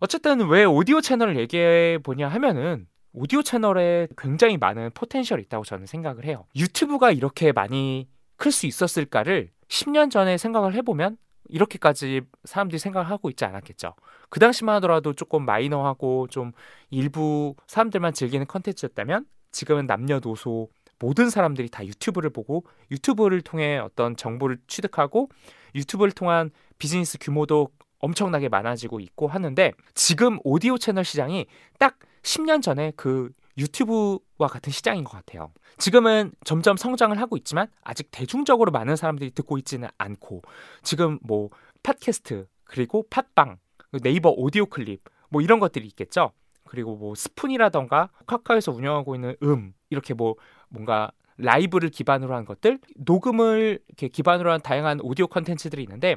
어쨌든 0.00 0.46
왜 0.48 0.64
오디오 0.64 1.00
채널을 1.00 1.36
얘기해 1.38 1.98
보냐 1.98 2.28
하면은 2.28 2.86
오디오 3.12 3.42
채널에 3.42 4.06
굉장히 4.16 4.56
많은 4.58 4.90
포텐셜이 4.94 5.42
있다고 5.42 5.64
저는 5.64 5.86
생각을 5.86 6.24
해요. 6.24 6.44
유튜브가 6.54 7.10
이렇게 7.10 7.52
많이 7.52 8.08
클 8.36 8.52
수 8.52 8.66
있었을까를 8.66 9.50
10년 9.68 10.10
전에 10.10 10.38
생각을 10.38 10.74
해보면 10.74 11.16
이렇게까지 11.48 12.22
사람들이 12.44 12.78
생각을 12.78 13.10
하고 13.10 13.30
있지 13.30 13.44
않았겠죠. 13.44 13.94
그 14.28 14.40
당시만 14.40 14.76
하더라도 14.76 15.12
조금 15.12 15.44
마이너하고 15.44 16.28
좀 16.28 16.52
일부 16.90 17.54
사람들만 17.66 18.12
즐기는 18.12 18.46
컨텐츠였다면 18.46 19.26
지금은 19.50 19.86
남녀노소 19.86 20.68
모든 20.98 21.30
사람들이 21.30 21.68
다 21.68 21.86
유튜브를 21.86 22.30
보고 22.30 22.64
유튜브를 22.90 23.40
통해 23.40 23.78
어떤 23.78 24.16
정보를 24.16 24.58
취득하고 24.66 25.30
유튜브를 25.74 26.12
통한 26.12 26.50
비즈니스 26.78 27.18
규모도 27.20 27.68
엄청나게 28.00 28.48
많아지고 28.48 29.00
있고 29.00 29.28
하는데 29.28 29.72
지금 29.94 30.38
오디오 30.44 30.78
채널 30.78 31.04
시장이 31.04 31.46
딱 31.78 31.98
10년 32.22 32.62
전에 32.62 32.92
그 32.96 33.30
유튜브와 33.58 34.48
같은 34.48 34.72
시장인 34.72 35.04
것 35.04 35.12
같아요. 35.12 35.50
지금은 35.76 36.32
점점 36.44 36.76
성장을 36.76 37.18
하고 37.20 37.36
있지만 37.36 37.68
아직 37.82 38.08
대중적으로 38.10 38.70
많은 38.70 38.96
사람들이 38.96 39.32
듣고 39.32 39.58
있지는 39.58 39.88
않고 39.98 40.42
지금 40.82 41.18
뭐 41.22 41.50
팟캐스트 41.82 42.46
그리고 42.64 43.06
팟빵 43.10 43.58
네이버 44.02 44.30
오디오 44.30 44.66
클립 44.66 45.02
뭐 45.28 45.42
이런 45.42 45.58
것들이 45.58 45.86
있겠죠. 45.88 46.32
그리고 46.64 46.96
뭐 46.96 47.14
스푼이라던가 47.14 48.10
카카오에서 48.26 48.72
운영하고 48.72 49.14
있는 49.14 49.36
음 49.42 49.72
이렇게 49.90 50.14
뭐 50.14 50.36
뭔가 50.68 51.10
라이브를 51.38 51.88
기반으로 51.88 52.34
한 52.34 52.44
것들 52.44 52.78
녹음을 52.96 53.78
이렇게 53.88 54.08
기반으로 54.08 54.52
한 54.52 54.60
다양한 54.60 55.00
오디오 55.02 55.26
컨텐츠들이 55.28 55.82
있는데 55.82 56.16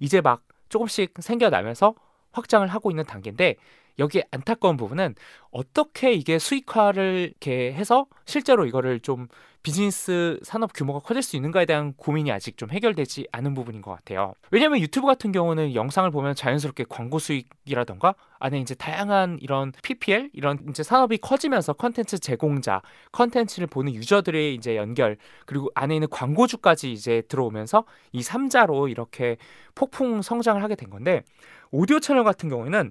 이제 0.00 0.20
막 0.20 0.42
조금씩 0.68 1.14
생겨나면서 1.20 1.94
확장을 2.32 2.66
하고 2.68 2.90
있는 2.90 3.04
단계인데 3.04 3.56
여기 3.98 4.22
안타까운 4.30 4.76
부분은 4.76 5.14
어떻게 5.50 6.12
이게 6.12 6.38
수익화를 6.38 7.28
이렇게 7.30 7.72
해서 7.74 8.06
실제로 8.24 8.64
이거를 8.66 9.00
좀 9.00 9.28
비즈니스 9.62 10.40
산업 10.42 10.72
규모가 10.72 10.98
커질 11.00 11.22
수 11.22 11.36
있는가에 11.36 11.66
대한 11.66 11.92
고민이 11.94 12.32
아직 12.32 12.56
좀 12.56 12.70
해결되지 12.70 13.28
않은 13.30 13.54
부분인 13.54 13.80
것 13.80 13.92
같아요. 13.92 14.34
왜냐하면 14.50 14.80
유튜브 14.80 15.06
같은 15.06 15.30
경우는 15.30 15.74
영상을 15.74 16.10
보면 16.10 16.34
자연스럽게 16.34 16.86
광고 16.88 17.18
수익이라던가 17.18 18.14
안에 18.40 18.58
이제 18.58 18.74
다양한 18.74 19.38
이런 19.40 19.72
PPL 19.82 20.30
이런 20.32 20.58
이제 20.68 20.82
산업이 20.82 21.18
커지면서 21.18 21.74
컨텐츠 21.74 22.18
제공자, 22.18 22.82
컨텐츠를 23.12 23.68
보는 23.68 23.94
유저들의 23.94 24.54
이제 24.54 24.76
연결 24.76 25.16
그리고 25.46 25.68
안에 25.76 25.94
있는 25.94 26.08
광고주까지 26.10 26.92
이제 26.92 27.22
들어오면서 27.28 27.84
이 28.10 28.20
3자로 28.20 28.90
이렇게 28.90 29.36
폭풍 29.76 30.22
성장을 30.22 30.60
하게 30.60 30.74
된 30.74 30.90
건데 30.90 31.22
오디오 31.70 32.00
채널 32.00 32.24
같은 32.24 32.48
경우에는 32.48 32.90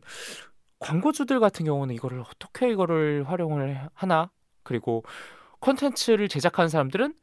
광고주들 0.79 1.39
같은 1.39 1.65
경우는 1.65 1.93
이거를 1.95 2.21
어떻게 2.21 2.69
이거를 2.71 3.25
활용을 3.27 3.89
하나 3.93 4.31
그리고 4.63 5.03
콘텐츠를 5.61 6.27
제작하는 6.27 6.67
사람들은 6.67 7.13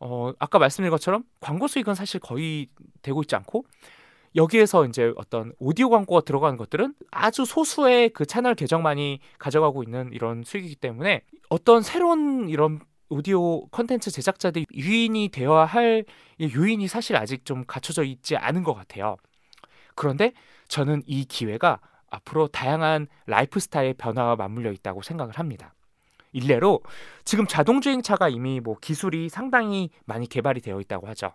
어 0.00 0.32
아까 0.38 0.58
말씀드린 0.58 0.90
것처럼 0.90 1.24
광고 1.40 1.68
수익은 1.68 1.94
사실 1.94 2.20
거의 2.20 2.68
되고 3.02 3.20
있지 3.22 3.36
않고 3.36 3.64
여기에서 4.36 4.86
이제 4.86 5.12
어떤 5.16 5.52
오디오 5.58 5.90
광고가 5.90 6.22
들어가는 6.22 6.56
것들은 6.56 6.94
아주 7.10 7.44
소수의 7.44 8.10
그 8.10 8.24
채널 8.24 8.54
계정만이 8.54 9.20
가져가고 9.38 9.82
있는 9.82 10.10
이런 10.12 10.42
수익이기 10.44 10.76
때문에 10.76 11.22
어떤 11.48 11.82
새로운 11.82 12.48
이런 12.48 12.80
오디오 13.08 13.66
컨텐츠 13.68 14.10
제작자들이 14.10 14.66
유인이 14.72 15.30
되어야 15.30 15.64
할 15.64 16.04
요인이 16.40 16.86
사실 16.88 17.16
아직 17.16 17.44
좀 17.44 17.64
갖춰져 17.66 18.04
있지 18.04 18.36
않은 18.36 18.62
것 18.62 18.74
같아요. 18.74 19.16
그런데 19.94 20.32
저는 20.68 21.02
이 21.06 21.24
기회가 21.24 21.80
앞으로 22.10 22.48
다양한 22.48 23.08
라이프 23.26 23.58
스타일의 23.60 23.94
변화와 23.94 24.36
맞물려 24.36 24.72
있다고 24.72 25.02
생각을 25.02 25.38
합니다. 25.38 25.74
일례로 26.32 26.80
지금 27.24 27.46
자동주행차가 27.46 28.28
이미 28.28 28.60
뭐 28.60 28.76
기술이 28.80 29.28
상당히 29.28 29.90
많이 30.04 30.28
개발이 30.28 30.60
되어 30.60 30.80
있다고 30.80 31.06
하죠. 31.08 31.32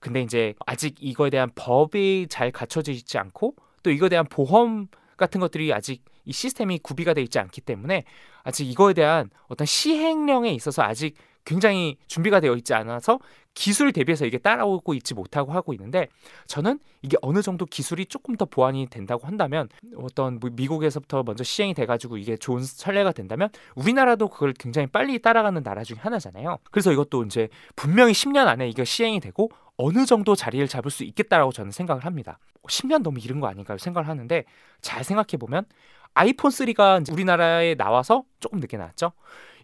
근데 0.00 0.22
이제 0.22 0.54
아직 0.66 0.96
이거에 1.00 1.30
대한 1.30 1.50
법이 1.54 2.26
잘 2.28 2.50
갖춰져 2.50 2.92
있지 2.92 3.18
않고 3.18 3.54
또 3.82 3.90
이거에 3.90 4.08
대한 4.08 4.26
보험 4.26 4.88
같은 5.16 5.40
것들이 5.40 5.72
아직 5.72 6.04
이 6.24 6.32
시스템이 6.32 6.80
구비가 6.80 7.14
되어 7.14 7.22
있지 7.24 7.38
않기 7.38 7.60
때문에 7.60 8.04
아직 8.42 8.66
이거에 8.68 8.94
대한 8.94 9.30
어떤 9.48 9.66
시행령에 9.66 10.50
있어서 10.50 10.82
아직 10.82 11.16
굉장히 11.46 11.96
준비가 12.08 12.40
되어 12.40 12.54
있지 12.56 12.74
않아서 12.74 13.18
기술 13.54 13.92
대비해서 13.92 14.26
이게 14.26 14.36
따라오고 14.36 14.92
있지 14.94 15.14
못하고 15.14 15.52
하고 15.52 15.72
있는데 15.72 16.08
저는 16.46 16.78
이게 17.00 17.16
어느 17.22 17.40
정도 17.40 17.64
기술이 17.64 18.04
조금 18.06 18.36
더 18.36 18.44
보완이 18.44 18.86
된다고 18.88 19.26
한다면 19.26 19.68
어떤 19.96 20.38
뭐 20.38 20.50
미국에서부터 20.52 21.22
먼저 21.22 21.42
시행이 21.42 21.72
돼가지고 21.72 22.18
이게 22.18 22.36
좋은 22.36 22.62
선례가 22.62 23.12
된다면 23.12 23.48
우리나라도 23.74 24.28
그걸 24.28 24.52
굉장히 24.52 24.86
빨리 24.88 25.18
따라가는 25.20 25.62
나라 25.62 25.84
중에 25.84 25.96
하나잖아요. 25.98 26.58
그래서 26.70 26.92
이것도 26.92 27.24
이제 27.24 27.48
분명히 27.76 28.12
10년 28.12 28.46
안에 28.46 28.68
이게 28.68 28.84
시행이 28.84 29.20
되고 29.20 29.50
어느 29.78 30.04
정도 30.04 30.34
자리를 30.34 30.66
잡을 30.68 30.90
수 30.90 31.04
있겠다라고 31.04 31.52
저는 31.52 31.70
생각을 31.70 32.04
합니다. 32.04 32.38
10년 32.68 33.02
너무 33.02 33.20
이른 33.20 33.40
거 33.40 33.46
아닌가요? 33.46 33.78
생각을 33.78 34.08
하는데 34.08 34.44
잘 34.80 35.04
생각해 35.04 35.38
보면 35.38 35.64
아이폰 36.16 36.50
3가 36.50 37.12
우리나라에 37.12 37.74
나와서 37.74 38.24
조금 38.40 38.58
늦게 38.60 38.76
나왔죠. 38.78 39.12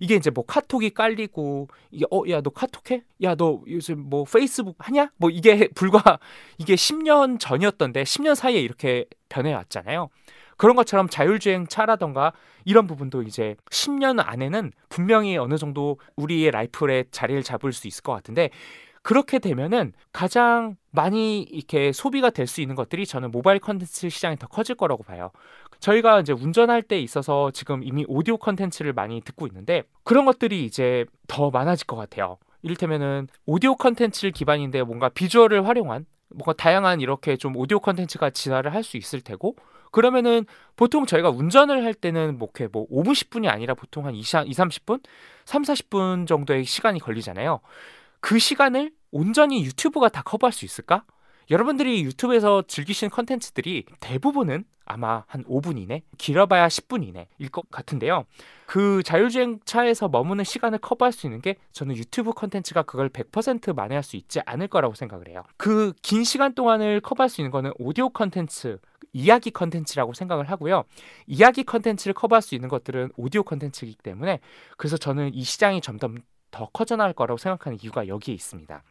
이게 0.00 0.14
이제 0.16 0.30
뭐 0.30 0.44
카톡이 0.44 0.90
깔리고 0.90 1.68
이게 1.90 2.04
어 2.10 2.24
야 2.28 2.40
너 2.42 2.50
카톡해? 2.50 3.02
야 3.22 3.34
너 3.36 3.62
요즘 3.68 3.98
뭐 4.10 4.24
페이스북 4.24 4.76
하냐? 4.78 5.10
뭐 5.16 5.30
이게 5.30 5.68
불과 5.74 6.18
이게 6.58 6.74
10년 6.74 7.38
전이었던데 7.40 8.02
10년 8.02 8.34
사이에 8.34 8.60
이렇게 8.60 9.06
변해 9.28 9.54
왔잖아요. 9.54 10.08
그런 10.58 10.76
것처럼 10.76 11.08
자율주행 11.08 11.66
차라던가 11.68 12.32
이런 12.64 12.86
부분도 12.86 13.22
이제 13.22 13.56
10년 13.70 14.22
안에는 14.24 14.72
분명히 14.90 15.36
어느 15.38 15.56
정도 15.56 15.98
우리의 16.16 16.50
라이프에 16.50 17.04
자리를 17.10 17.42
잡을 17.42 17.72
수 17.72 17.88
있을 17.88 18.02
것 18.02 18.12
같은데 18.12 18.50
그렇게 19.02 19.40
되면은 19.40 19.94
가장 20.12 20.76
많이 20.92 21.42
이렇게 21.42 21.90
소비가 21.92 22.30
될 22.30 22.46
수 22.46 22.60
있는 22.60 22.76
것들이 22.76 23.04
저는 23.06 23.32
모바일 23.32 23.58
컨텐츠 23.58 24.08
시장이 24.10 24.36
더 24.36 24.46
커질 24.46 24.76
거라고 24.76 25.02
봐요. 25.02 25.30
저희가 25.82 26.20
이제 26.20 26.32
운전할 26.32 26.82
때 26.82 27.00
있어서 27.00 27.50
지금 27.50 27.82
이미 27.82 28.04
오디오 28.08 28.36
컨텐츠를 28.36 28.92
많이 28.92 29.20
듣고 29.20 29.48
있는데 29.48 29.82
그런 30.04 30.24
것들이 30.24 30.64
이제 30.64 31.04
더 31.26 31.50
많아질 31.50 31.86
것 31.88 31.96
같아요. 31.96 32.38
이를테면은 32.62 33.26
오디오 33.46 33.74
컨텐츠를 33.74 34.30
기반인데 34.30 34.84
뭔가 34.84 35.08
비주얼을 35.08 35.66
활용한 35.66 36.06
뭔가 36.30 36.52
다양한 36.52 37.00
이렇게 37.00 37.36
좀 37.36 37.56
오디오 37.56 37.80
컨텐츠가 37.80 38.30
진화를 38.30 38.72
할 38.72 38.84
수 38.84 38.96
있을 38.96 39.20
테고 39.20 39.56
그러면은 39.90 40.46
보통 40.76 41.04
저희가 41.04 41.30
운전을 41.30 41.84
할 41.84 41.94
때는 41.94 42.38
뭐뭐 42.38 42.86
5분 42.88 43.12
10분이 43.12 43.48
아니라 43.48 43.74
보통 43.74 44.06
한 44.06 44.14
20, 44.14 44.46
30분, 44.46 45.02
3, 45.44 45.62
40분 45.62 46.26
정도의 46.28 46.64
시간이 46.64 47.00
걸리잖아요. 47.00 47.60
그 48.20 48.38
시간을 48.38 48.92
온전히 49.10 49.64
유튜브가 49.64 50.08
다 50.08 50.22
커버할 50.22 50.52
수 50.52 50.64
있을까? 50.64 51.04
여러분들이 51.52 52.02
유튜브에서 52.02 52.62
즐기시는 52.66 53.10
컨텐츠들이 53.10 53.84
대부분은 54.00 54.64
아마 54.86 55.24
한 55.26 55.44
5분 55.44 55.78
이내, 55.78 56.02
길어봐야 56.16 56.66
10분 56.66 57.06
이내일 57.06 57.50
것 57.52 57.70
같은데요. 57.70 58.24
그 58.64 59.02
자율주행차에서 59.02 60.08
머무는 60.08 60.44
시간을 60.44 60.78
커버할 60.78 61.12
수 61.12 61.26
있는 61.26 61.42
게 61.42 61.56
저는 61.72 61.96
유튜브 61.96 62.32
컨텐츠가 62.32 62.84
그걸 62.84 63.10
100% 63.10 63.74
만회할 63.74 64.02
수 64.02 64.16
있지 64.16 64.40
않을 64.46 64.68
거라고 64.68 64.94
생각을 64.94 65.28
해요. 65.28 65.42
그 65.58 65.92
긴 66.00 66.24
시간 66.24 66.54
동안을 66.54 67.02
커버할 67.02 67.28
수 67.28 67.42
있는 67.42 67.50
거는 67.50 67.72
오디오 67.78 68.08
컨텐츠, 68.08 68.78
이야기 69.12 69.50
컨텐츠라고 69.50 70.14
생각을 70.14 70.50
하고요. 70.50 70.84
이야기 71.26 71.64
컨텐츠를 71.64 72.14
커버할 72.14 72.40
수 72.40 72.54
있는 72.54 72.70
것들은 72.70 73.10
오디오 73.18 73.42
컨텐츠이기 73.42 73.96
때문에 74.02 74.40
그래서 74.78 74.96
저는 74.96 75.34
이 75.34 75.44
시장이 75.44 75.82
점점 75.82 76.16
더 76.50 76.70
커져나갈 76.72 77.12
거라고 77.12 77.36
생각하는 77.36 77.78
이유가 77.82 78.08
여기에 78.08 78.34
있습니다. 78.34 78.82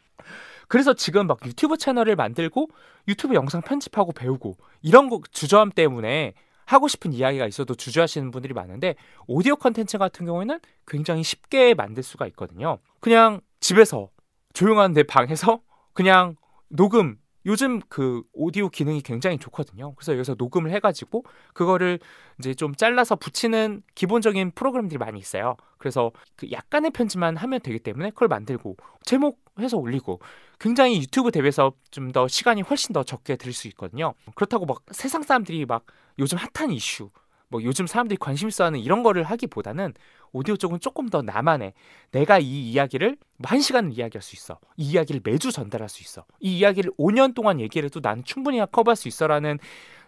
그래서 0.68 0.94
지금 0.94 1.27
막 1.27 1.46
유튜브 1.46 1.77
채널을 1.77 2.15
만들고 2.15 2.70
유튜브 3.08 3.36
영상 3.36 3.62
편집하고 3.62 4.13
배우고 4.13 4.56
이런 4.82 5.10
거 5.10 5.20
주저함 5.32 5.72
때문에 5.72 6.34
하고 6.65 6.88
싶은 6.88 7.12
이야기가 7.12 7.46
있어도 7.48 7.75
주저하시는 7.75 8.32
분들이 8.32 8.53
많은데 8.53 8.96
오디오 9.27 9.58
컨텐츠 9.58 9.98
같은 9.98 10.25
경우에는 10.25 10.60
굉장히 10.88 11.24
쉽게 11.24 11.74
만들 11.74 12.03
수가 12.03 12.25
있거든요. 12.27 12.80
그냥 13.01 13.41
집에서 13.60 14.10
조용한 14.53 14.94
내 14.94 15.03
방에서 15.03 15.60
그냥 15.94 16.36
녹음 16.70 17.18
요즘 17.45 17.79
그 17.89 18.24
오디오 18.33 18.69
기능이 18.69 19.01
굉장히 19.01 19.38
좋거든요. 19.38 19.93
그래서 19.95 20.13
여기서 20.13 20.36
녹음을 20.38 20.71
해가지고 20.71 21.24
그거를 21.53 22.00
이제 22.39 22.53
좀 22.53 22.75
잘라서 22.75 23.15
붙이는 23.15 23.81
기본적인 23.95 24.51
프로그램들이 24.51 24.98
많이 24.98 25.19
있어요. 25.19 25.55
그래서 25.77 26.12
그 26.36 26.51
약간의 26.51 26.91
편집만 26.91 27.38
하면 27.38 27.60
되기 27.62 27.79
때문에 27.79 28.12
그걸 28.12 28.27
만들고 28.27 28.77
제목 29.03 29.39
해서 29.60 29.77
올리고 29.77 30.19
굉장히 30.60 31.00
유튜브 31.01 31.31
대비해서 31.31 31.74
좀 31.91 32.12
더 32.12 32.27
시간이 32.27 32.62
훨씬 32.62 32.93
더 32.93 33.03
적게 33.03 33.36
들 33.38 33.53
수 33.53 33.67
있거든요. 33.69 34.13
그렇다고 34.36 34.65
막 34.65 34.81
세상 34.91 35.24
사람들이 35.24 35.65
막 35.65 35.86
요즘 36.19 36.38
핫한 36.38 36.71
이슈 36.71 37.10
뭐 37.48 37.62
요즘 37.63 37.88
사람들이 37.88 38.17
관심 38.17 38.48
있어 38.48 38.63
하는 38.65 38.79
이런 38.79 39.03
거를 39.03 39.24
하기보다는 39.24 39.93
오디오 40.34 40.56
쪽은 40.56 40.80
조금 40.80 41.10
더 41.10 41.22
나만의 41.22 41.74
내가 42.12 42.40
이 42.40 42.72
이야기를 42.72 43.18
한 43.44 43.60
시간을 43.60 43.92
이야기할 43.92 44.22
수 44.22 44.36
있어. 44.36 44.60
이 44.78 44.92
이야기를 44.92 45.22
매주 45.24 45.52
전달할 45.52 45.90
수 45.90 46.02
있어. 46.02 46.26
이 46.40 46.58
이야기를 46.60 46.92
5년 46.98 47.34
동안 47.36 47.60
얘기를 47.60 47.86
해도 47.86 48.00
나는 48.02 48.24
충분히 48.24 48.60
커버할 48.72 48.96
수 48.96 49.08
있어라는 49.08 49.60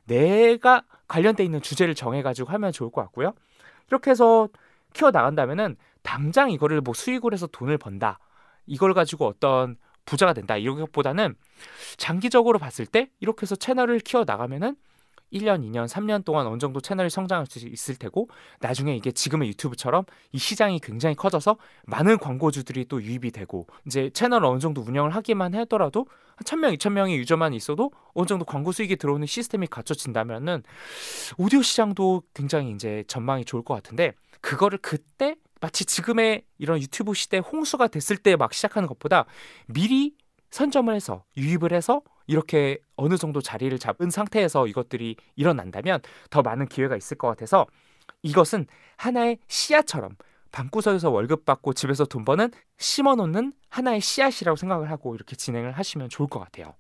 내가 0.05 0.83
관련돼 1.07 1.43
있는 1.43 1.61
주제를 1.61 1.95
정해가지고 1.95 2.51
하면 2.51 2.71
좋을 2.71 2.91
것 2.91 3.01
같고요. 3.01 3.33
이렇게 3.87 4.11
해서 4.11 4.49
키워 4.93 5.11
나간다면은 5.11 5.75
당장 6.01 6.51
이거를 6.51 6.81
뭐 6.81 6.93
수익을 6.93 7.33
해서 7.33 7.47
돈을 7.47 7.77
번다. 7.77 8.19
이걸 8.65 8.93
가지고 8.93 9.27
어떤 9.27 9.77
부자가 10.05 10.33
된다. 10.33 10.57
이런 10.57 10.79
것보다는 10.79 11.35
장기적으로 11.97 12.59
봤을 12.59 12.85
때 12.85 13.09
이렇게 13.19 13.43
해서 13.43 13.55
채널을 13.55 13.99
키워 13.99 14.23
나가면은 14.25 14.75
1년, 15.33 15.61
2년, 15.69 15.87
3년 15.87 16.23
동안 16.23 16.47
어느 16.47 16.59
정도 16.59 16.79
채널이 16.79 17.09
성장할 17.09 17.45
수 17.47 17.59
있을 17.67 17.95
테고 17.95 18.29
나중에 18.59 18.95
이게 18.95 19.11
지금의 19.11 19.49
유튜브처럼 19.49 20.05
이 20.31 20.37
시장이 20.37 20.79
굉장히 20.79 21.15
커져서 21.15 21.57
많은 21.85 22.17
광고주들이 22.19 22.85
또 22.85 23.01
유입이 23.01 23.31
되고 23.31 23.67
이제 23.85 24.09
채널을 24.11 24.45
어느 24.47 24.59
정도 24.59 24.81
운영을 24.81 25.15
하기만 25.15 25.55
하더라도 25.55 26.05
한 26.35 26.45
1000명, 26.45 26.77
2000명의 26.77 27.15
유저만 27.17 27.53
있어도 27.53 27.91
어느 28.13 28.25
정도 28.25 28.45
광고 28.45 28.71
수익이 28.71 28.95
들어오는 28.95 29.25
시스템이 29.27 29.67
갖춰진다면은 29.67 30.63
오디오 31.37 31.61
시장도 31.61 32.23
굉장히 32.33 32.71
이제 32.71 33.03
전망이 33.07 33.45
좋을 33.45 33.63
것 33.63 33.73
같은데 33.75 34.13
그거를 34.41 34.79
그때 34.81 35.35
마치 35.61 35.85
지금의 35.85 36.43
이런 36.57 36.81
유튜브 36.81 37.13
시대 37.13 37.37
홍수가 37.37 37.87
됐을 37.87 38.17
때 38.17 38.35
막 38.35 38.53
시작하는 38.53 38.87
것보다 38.87 39.25
미리 39.67 40.15
선점을 40.51 40.93
해서 40.93 41.23
유입을 41.37 41.71
해서 41.73 42.01
이렇게 42.27 42.77
어느 42.95 43.17
정도 43.17 43.41
자리를 43.41 43.77
잡은 43.79 44.09
상태에서 44.09 44.67
이것들이 44.67 45.15
일어난다면 45.35 46.01
더 46.29 46.41
많은 46.41 46.67
기회가 46.67 46.95
있을 46.95 47.17
것 47.17 47.27
같아서 47.27 47.65
이것은 48.21 48.67
하나의 48.97 49.39
씨앗처럼 49.47 50.15
방구석에서 50.51 51.09
월급 51.09 51.45
받고 51.45 51.73
집에서 51.73 52.05
돈 52.05 52.23
버는 52.23 52.51
심어놓는 52.77 53.53
하나의 53.69 54.01
씨앗이라고 54.01 54.55
생각을 54.55 54.89
하고 54.91 55.15
이렇게 55.15 55.35
진행을 55.35 55.73
하시면 55.73 56.09
좋을 56.09 56.29
것 56.29 56.39
같아요. 56.39 56.75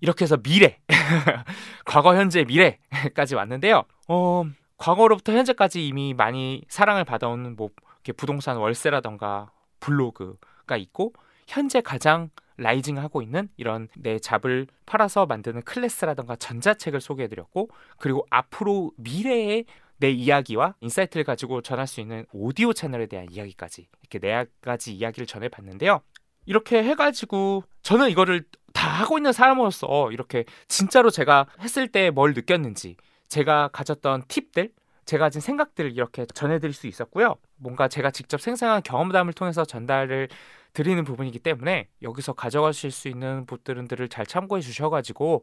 이렇게 0.00 0.24
해서 0.24 0.36
미래, 0.36 0.78
과거, 1.84 2.14
현재, 2.14 2.44
미래까지 2.44 3.34
왔는데요. 3.34 3.84
어, 4.08 4.44
과거로부터 4.76 5.32
현재까지 5.32 5.86
이미 5.86 6.14
많이 6.14 6.62
사랑을 6.68 7.04
받아온 7.04 7.54
뭐 7.56 7.70
부동산 8.16 8.56
월세라던가 8.56 9.50
블로그가 9.78 10.76
있고 10.76 11.12
현재 11.46 11.80
가장 11.80 12.30
rising하고 12.60 13.22
있는 13.22 13.48
이런 13.56 13.88
내 13.96 14.18
job을 14.18 14.66
팔아서 14.86 15.26
만드는 15.26 15.62
클래스라던가 15.62 16.36
전자책을 16.36 17.00
소개해드렸고 17.00 17.70
그리고 17.98 18.26
앞으로 18.30 18.92
미래의 18.96 19.64
내 19.96 20.10
이야기와 20.10 20.74
insight를 20.80 21.24
가지고 21.24 21.62
전할 21.62 21.86
수 21.86 22.00
있는 22.00 22.24
오디오 22.32 22.72
채널에 22.72 23.06
대한 23.06 23.26
이야기까지 23.30 23.88
이렇게 24.00 24.18
네 24.18 24.44
가지 24.62 24.94
이야기를 24.94 25.26
전해봤는데요. 25.26 26.00
이렇게 26.46 26.82
해가지고 26.82 27.64
저는 27.82 28.10
이거를 28.10 28.44
다 28.72 28.88
하고 28.88 29.18
있는 29.18 29.32
사람으로서 29.32 30.10
이렇게 30.12 30.44
진짜로 30.68 31.10
제가 31.10 31.46
했을 31.60 31.88
때 31.88 32.10
뭘 32.10 32.32
느꼈는지 32.34 32.96
제가 33.28 33.68
가졌던 33.72 34.24
팁들 34.28 34.72
제가 35.10 35.24
가진 35.26 35.40
생각들을 35.40 35.90
이렇게 35.92 36.24
전해드릴 36.24 36.72
수 36.72 36.86
있었고요. 36.86 37.34
뭔가 37.56 37.88
제가 37.88 38.12
직접 38.12 38.40
생생한 38.40 38.82
경험담을 38.84 39.32
통해서 39.32 39.64
전달을 39.64 40.28
드리는 40.72 41.02
부분이기 41.02 41.40
때문에 41.40 41.88
여기서 42.00 42.32
가져가실 42.34 42.92
수 42.92 43.08
있는 43.08 43.44
부분들을 43.44 44.08
잘 44.08 44.24
참고해 44.24 44.62
주셔가지고 44.62 45.42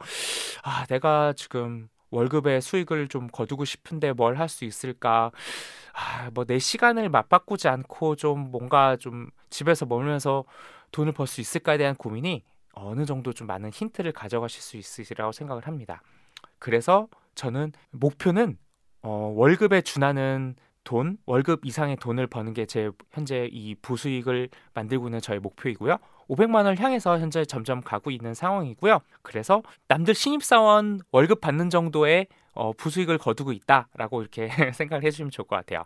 아 0.63 0.85
내가 0.85 1.33
지금 1.35 1.89
월급의 2.11 2.61
수익을 2.61 3.09
좀 3.09 3.27
거두고 3.27 3.65
싶은데 3.65 4.13
뭘 4.13 4.37
할 4.37 4.47
수 4.47 4.63
있을까? 4.63 5.31
아, 5.93 6.29
뭐 6.33 6.45
내 6.45 6.59
시간을 6.59 7.09
맞바꾸지 7.09 7.67
않고 7.67 8.15
좀 8.15 8.51
뭔가 8.51 8.95
좀 8.95 9.29
집에서 9.49 9.85
머물면서 9.85 10.45
돈을 10.93 11.11
벌 11.11 11.27
수 11.27 11.41
있을까에 11.41 11.77
대한 11.77 11.95
고민이 11.95 12.43
어느 12.73 13.05
정도 13.05 13.33
좀 13.33 13.47
많은 13.47 13.71
힌트를 13.71 14.13
가져가실 14.13 14.61
수 14.61 14.77
있으리라고 14.77 15.33
생각을 15.33 15.67
합니다. 15.67 16.01
그래서 16.59 17.07
저는 17.35 17.73
목표는 17.91 18.57
어, 19.07 19.31
월급에 19.37 19.81
준하는 19.81 20.55
돈, 20.83 21.17
월급 21.25 21.65
이상의 21.65 21.95
돈을 21.95 22.27
버는 22.27 22.53
게 22.53 22.65
제 22.65 22.91
현재 23.11 23.47
이 23.53 23.73
부수익을 23.75 24.49
만들고 24.73 25.07
있는 25.07 25.21
저의 25.21 25.39
목표이고요. 25.39 25.97
500만 26.27 26.55
원을 26.55 26.77
향해서 26.77 27.17
현재 27.19 27.45
점점 27.45 27.79
가고 27.81 28.11
있는 28.11 28.33
상황이고요. 28.33 28.99
그래서 29.21 29.63
남들 29.87 30.13
신입사원 30.13 30.99
월급 31.13 31.39
받는 31.39 31.69
정도의 31.69 32.27
어, 32.53 32.73
부수익을 32.73 33.17
거두고 33.17 33.53
있다라고 33.53 34.21
이렇게 34.21 34.49
생각을 34.75 35.05
해주시면 35.05 35.31
좋을 35.31 35.47
것 35.47 35.55
같아요. 35.55 35.85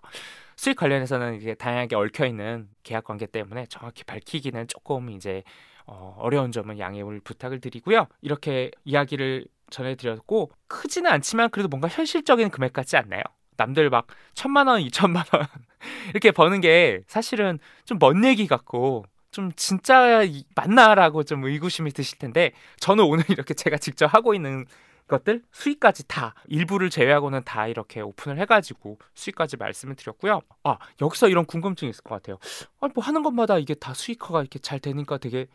수익 0.56 0.78
관련해서는 0.78 1.36
이게 1.36 1.54
다양하게 1.54 1.96
얽혀 1.96 2.26
있는 2.26 2.70
계약 2.82 3.04
관계 3.04 3.28
때문에 3.28 3.68
정확히 3.68 4.04
밝히기는 4.04 4.68
조금 4.68 5.12
이제 5.12 5.44
어, 5.86 6.16
어려운 6.18 6.52
점은 6.52 6.80
양해를 6.80 7.20
부탁을 7.24 7.60
드리고요. 7.60 8.08
이렇게 8.22 8.72
이야기를 8.84 9.46
전해드렸고 9.72 10.52
크지는 10.68 11.10
않지만 11.12 11.50
그래도 11.50 11.68
뭔가 11.70 11.88
현실적인 11.88 12.50
금액 12.50 12.74
같지 12.74 12.98
않나요? 12.98 13.22
남들 13.58 13.90
막 13.90 14.08
천만 14.34 14.68
원, 14.68 14.82
이천만 14.82 15.24
원 15.34 15.48
이렇게 16.12 16.32
버는 16.32 16.62
게 16.62 17.02
사실은 17.08 17.58
좀 17.86 17.98
먼 18.00 18.24
얘기 18.26 18.48
같고 18.48 19.06
좀 19.32 19.52
진짜 19.56 20.22
맞나라고 20.56 21.24
좀 21.24 21.44
의구심이 21.46 21.92
드실 21.92 22.18
텐데 22.20 22.52
저는 22.80 23.04
오늘 23.06 23.24
이렇게 23.30 23.54
제가 23.54 23.78
직접 23.78 24.14
하고 24.14 24.34
있는 24.34 24.66
것들 25.12 25.44
수익까지 25.52 26.08
다 26.08 26.34
일부를 26.48 26.90
제외하고는 26.90 27.44
다 27.44 27.68
이렇게 27.68 28.02
오픈을 28.02 28.40
해가지고 28.40 28.98
수익까지 29.14 29.58
말씀을 29.58 29.96
드렸고요. 29.96 30.42
아 30.64 30.78
여기서 31.02 31.28
이런 31.30 31.46
궁금증이 31.46 31.90
있을 31.90 32.04
것 32.04 32.16
같아요. 32.16 32.38
아니 32.80 32.92
뭐 32.96 33.04
하는 33.04 33.22
것마다 33.22 33.58
이게 33.60 33.74
다 33.76 33.94
수익화가 33.94 34.42
이렇게 34.42 34.58
잘 34.60 34.80
되니까 34.80 35.18
되게 35.18 35.48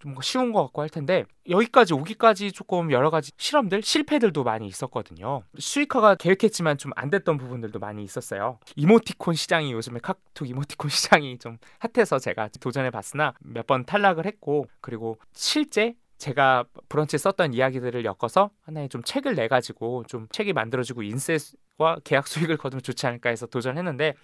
좀 0.00 0.14
쉬운 0.22 0.52
것 0.52 0.62
같고 0.64 0.82
할 0.82 0.88
텐데 0.90 1.24
여기까지 1.48 1.94
오기까지 1.94 2.52
조금 2.52 2.90
여러 2.90 3.10
가지 3.10 3.30
실험들 3.38 3.82
실패들도 3.82 4.44
많이 4.44 4.66
있었거든요. 4.66 5.42
수익화가 5.58 6.16
계획했지만 6.16 6.76
좀 6.78 6.92
안 6.96 7.10
됐던 7.10 7.38
부분들도 7.38 7.78
많이 7.80 8.02
있었어요. 8.04 8.58
이모티콘 8.76 9.34
시장이 9.34 9.72
요즘에 9.72 9.98
카톡 10.02 10.48
이모티콘 10.48 10.88
시장이 10.90 11.38
좀 11.38 11.58
핫해서 11.80 12.18
제가 12.18 12.48
도전해 12.60 12.90
봤으나 12.90 13.34
몇 13.40 13.64
번 13.66 13.84
탈락을 13.86 14.26
했고 14.26 14.66
그리고 14.82 15.18
실제 15.32 15.94
제가 16.18 16.64
브런치에 16.88 17.18
썼던 17.18 17.54
이야기들을 17.54 18.04
엮어서 18.04 18.50
하나의 18.62 18.88
좀 18.88 19.02
책을 19.02 19.34
내 19.34 19.48
가지고 19.48 20.04
좀 20.08 20.26
책이 20.30 20.52
만들어지고 20.52 21.02
인쇄와 21.02 21.98
계약 22.04 22.26
수익을 22.28 22.56
거두면 22.56 22.82
좋지 22.82 23.06
않을까 23.06 23.30
해서 23.30 23.46
도전했는데 23.46 24.14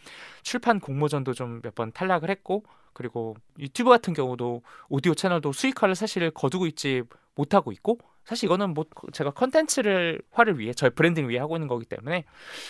출판 0.43 0.81
공모전도 0.81 1.35
좀 1.35 1.61
몇 1.63 1.75
번 1.75 1.93
탈락을 1.93 2.31
했고 2.31 2.65
그리고 2.93 3.37
유튜브 3.59 3.91
같은 3.91 4.13
경우도 4.15 4.63
오디오 4.89 5.15
채널도 5.15 5.53
수익화를 5.53 5.95
사실 5.95 6.31
거두고 6.31 6.67
있지 6.67 7.03
못하고 7.35 7.73
있고 7.73 7.99
사실 8.25 8.47
이거는 8.47 8.75
뭐 8.75 8.85
제가 9.13 9.31
컨텐츠를 9.31 10.21
화를 10.31 10.59
위해 10.59 10.73
저희 10.75 10.91
브랜딩 10.91 11.29
위해 11.29 11.39
하고 11.41 11.57
있는 11.57 11.69
거기 11.69 11.85
때문에 11.87 12.25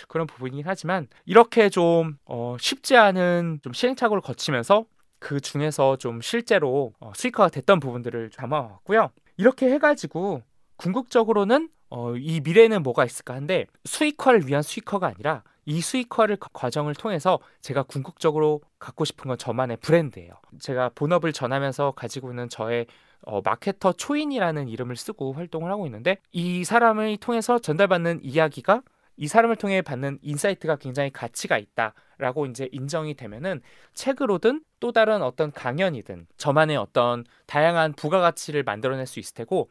그런 0.08 0.26
부분이긴 0.26 0.64
하지만 0.66 1.08
이렇게 1.24 1.68
좀 1.68 2.16
어, 2.24 2.56
쉽지 2.60 2.96
않은 2.96 3.60
좀 3.62 3.72
시행착오를 3.72 4.22
거치면서 4.22 4.84
그 5.20 5.40
중에서 5.40 5.96
좀 5.96 6.20
실제로 6.20 6.92
어, 6.98 7.12
수익화가 7.14 7.50
됐던 7.50 7.78
부분들을 7.78 8.30
담아왔고요. 8.30 9.10
이렇게 9.36 9.70
해가지고 9.70 10.42
궁극적으로는 10.76 11.68
어, 11.90 12.16
이 12.16 12.40
미래에는 12.40 12.82
뭐가 12.82 13.04
있을까 13.04 13.34
한데 13.34 13.66
수익화를 13.84 14.48
위한 14.48 14.62
수익화가 14.62 15.06
아니라 15.06 15.42
이 15.66 15.80
수익화를 15.80 16.38
과정을 16.52 16.94
통해서 16.94 17.38
제가 17.60 17.82
궁극적으로 17.82 18.60
갖고 18.78 19.04
싶은 19.04 19.28
건 19.28 19.38
저만의 19.38 19.76
브랜드예요. 19.76 20.32
제가 20.58 20.90
본업을 20.94 21.32
전하면서 21.32 21.92
가지고 21.92 22.30
있는 22.30 22.48
저의 22.48 22.86
어, 23.22 23.42
마케터 23.42 23.92
초인이라는 23.92 24.68
이름을 24.68 24.96
쓰고 24.96 25.34
활동을 25.34 25.70
하고 25.70 25.86
있는데 25.86 26.16
이 26.32 26.64
사람을 26.64 27.18
통해서 27.18 27.58
전달받는 27.58 28.20
이야기가 28.22 28.82
이 29.20 29.28
사람을 29.28 29.56
통해 29.56 29.82
받는 29.82 30.18
insight가 30.22 30.76
굉장히 30.76 31.10
가치가 31.10 31.58
있다라고 31.58 32.46
이제 32.46 32.70
인정이 32.72 33.14
되면은 33.14 33.60
책으로든 33.92 34.64
또 34.80 34.92
다른 34.92 35.20
어떤 35.20 35.52
강연이든 35.52 36.26
저만의 36.38 36.78
어떤 36.78 37.26
다양한 37.44 37.92
부가가치를 37.92 38.62
만들어낼 38.62 39.06
수 39.06 39.20
있을 39.20 39.34
테고 39.34 39.68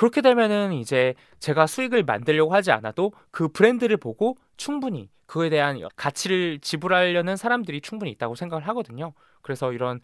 그렇게 0.00 0.22
되면은 0.22 0.72
이제 0.72 1.14
제가 1.40 1.66
수익을 1.66 2.04
만들려고 2.04 2.54
하지 2.54 2.72
않아도 2.72 3.12
그 3.30 3.48
브랜드를 3.48 3.98
보고 3.98 4.38
충분히 4.56 5.10
그에 5.26 5.50
대한 5.50 5.78
가치를 5.94 6.58
지불하려는 6.60 7.36
사람들이 7.36 7.82
충분히 7.82 8.10
있다고 8.12 8.34
생각을 8.34 8.66
하거든요. 8.68 9.12
그래서 9.42 9.74
이런 9.74 10.00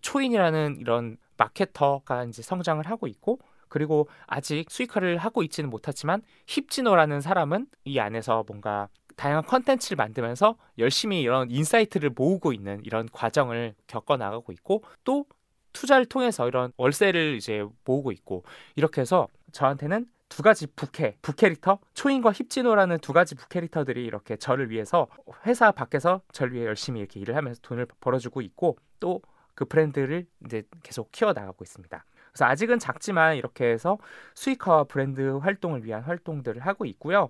초인이라는 0.00 0.76
이런 0.78 1.16
마케터가 1.38 2.22
이제 2.26 2.40
성장을 2.40 2.86
하고 2.86 3.08
있고 3.08 3.40
그리고 3.66 4.06
아직 4.28 4.70
수익화를 4.70 5.18
하고 5.18 5.42
있지는 5.42 5.70
못하지만 5.70 6.22
힙진호라는 6.46 7.20
사람은 7.20 7.66
이 7.84 7.98
안에서 7.98 8.44
뭔가 8.46 8.86
다양한 9.16 9.44
컨텐츠를 9.46 9.96
만들면서 9.96 10.54
열심히 10.78 11.20
이런 11.20 11.50
insight를 11.50 12.10
모으고 12.14 12.52
있는 12.52 12.80
이런 12.84 13.08
과정을 13.10 13.74
겪어 13.88 14.16
나가고 14.18 14.52
있고 14.52 14.84
또 15.02 15.26
투자를 15.72 16.06
통해서 16.06 16.48
이런 16.48 16.72
월세를 16.76 17.36
이제 17.36 17.64
모으고 17.84 18.12
있고 18.12 18.44
이렇게 18.76 19.00
해서 19.00 19.28
저한테는 19.52 20.06
두 20.28 20.42
가지 20.42 20.66
부캐, 20.66 21.18
부캐릭터, 21.20 21.78
초인과 21.92 22.32
힙진호라는 22.32 23.00
두 23.00 23.12
가지 23.12 23.34
부캐릭터들이 23.34 24.02
이렇게 24.04 24.36
저를 24.36 24.70
위해서 24.70 25.06
회사 25.44 25.70
밖에서 25.72 26.22
저를 26.32 26.54
위해 26.54 26.64
열심히 26.64 27.00
이렇게 27.00 27.20
일을 27.20 27.36
하면서 27.36 27.60
돈을 27.62 27.86
벌어주고 28.00 28.40
있고 28.40 28.78
또 28.98 29.20
그 29.54 29.64
브랜드를 29.64 30.26
이제 30.44 30.64
계속 30.82 31.12
키워 31.12 31.32
나가고 31.32 31.64
있습니다. 31.64 32.04
그래서 32.32 32.44
아직은 32.46 32.78
작지만 32.78 33.36
이렇게 33.36 33.66
해서 33.66 33.98
수익화와 34.34 34.84
브랜드 34.84 35.20
활동을 35.20 35.84
위한 35.84 36.02
활동들을 36.02 36.62
하고 36.62 36.86
있고요. 36.86 37.28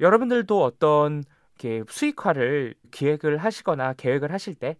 여러분들도 0.00 0.62
어떤 0.62 1.24
이렇게 1.58 1.84
수익화를 1.88 2.74
기획을 2.90 3.38
하시거나 3.38 3.94
계획을 3.94 4.30
하실 4.30 4.54
때또 4.54 4.76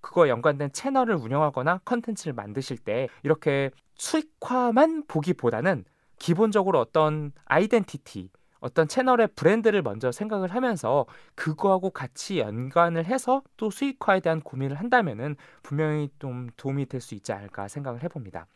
그거에 0.00 0.28
연관된 0.30 0.72
채널을 0.72 1.14
운영하거나 1.16 1.80
컨텐츠를 1.84 2.32
만드실 2.32 2.78
때 2.78 3.08
이렇게 3.22 3.70
수익화만 3.96 5.04
보기보다는 5.06 5.84
기본적으로 6.18 6.78
어떤 6.80 7.32
아이덴티티 7.46 8.30
어떤 8.60 8.88
채널의 8.88 9.28
브랜드를 9.36 9.80
먼저 9.80 10.12
생각을 10.12 10.54
하면서 10.54 11.06
그거하고 11.34 11.88
같이 11.90 12.40
연관을 12.40 13.06
해서 13.06 13.42
또 13.56 13.70
수익화에 13.70 14.20
대한 14.20 14.42
고민을 14.42 14.76
한다면은 14.76 15.36
분명히 15.62 16.10
좀 16.18 16.50
도움이 16.58 16.84
될 16.86 17.00
수 17.00 17.14
있지 17.14 17.32
않을까 17.32 17.68
생각을 17.68 18.02
해봅니다. 18.02 18.46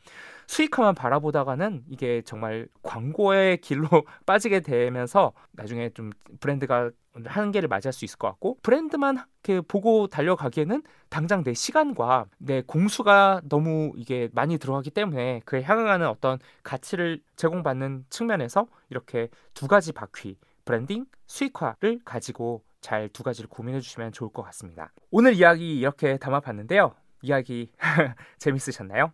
수익화만 0.46 0.94
바라보다가는 0.94 1.84
이게 1.88 2.22
정말 2.22 2.68
광고의 2.82 3.58
길로 3.58 3.88
빠지게 4.26 4.60
되면서 4.60 5.32
나중에 5.52 5.90
좀 5.90 6.10
브랜드가 6.40 6.90
한계를 7.24 7.68
맞이할 7.68 7.92
수 7.92 8.04
있을 8.04 8.18
것 8.18 8.28
같고 8.28 8.58
브랜드만 8.62 9.18
이렇게 9.44 9.60
보고 9.66 10.08
달려가기에는 10.08 10.82
당장 11.10 11.44
내 11.44 11.54
시간과 11.54 12.26
내 12.38 12.62
공수가 12.62 13.40
너무 13.48 13.92
이게 13.96 14.28
많이 14.32 14.58
들어가기 14.58 14.90
때문에 14.90 15.40
그에 15.44 15.62
향응하는 15.62 16.08
어떤 16.08 16.38
가치를 16.64 17.20
제공받는 17.36 18.06
측면에서 18.10 18.66
이렇게 18.90 19.28
두 19.54 19.68
가지 19.68 19.92
바퀴 19.92 20.36
브랜딩, 20.64 21.06
수익화를 21.26 22.00
가지고 22.04 22.64
잘 22.80 23.08
두 23.08 23.22
가지를 23.22 23.48
고민해 23.48 23.80
주시면 23.80 24.12
좋을 24.12 24.30
것 24.30 24.42
같습니다. 24.42 24.92
오늘 25.10 25.34
이야기 25.34 25.78
이렇게 25.78 26.16
담아봤는데요. 26.18 26.94
이야기 27.22 27.70
재밌으셨나요? 28.38 29.12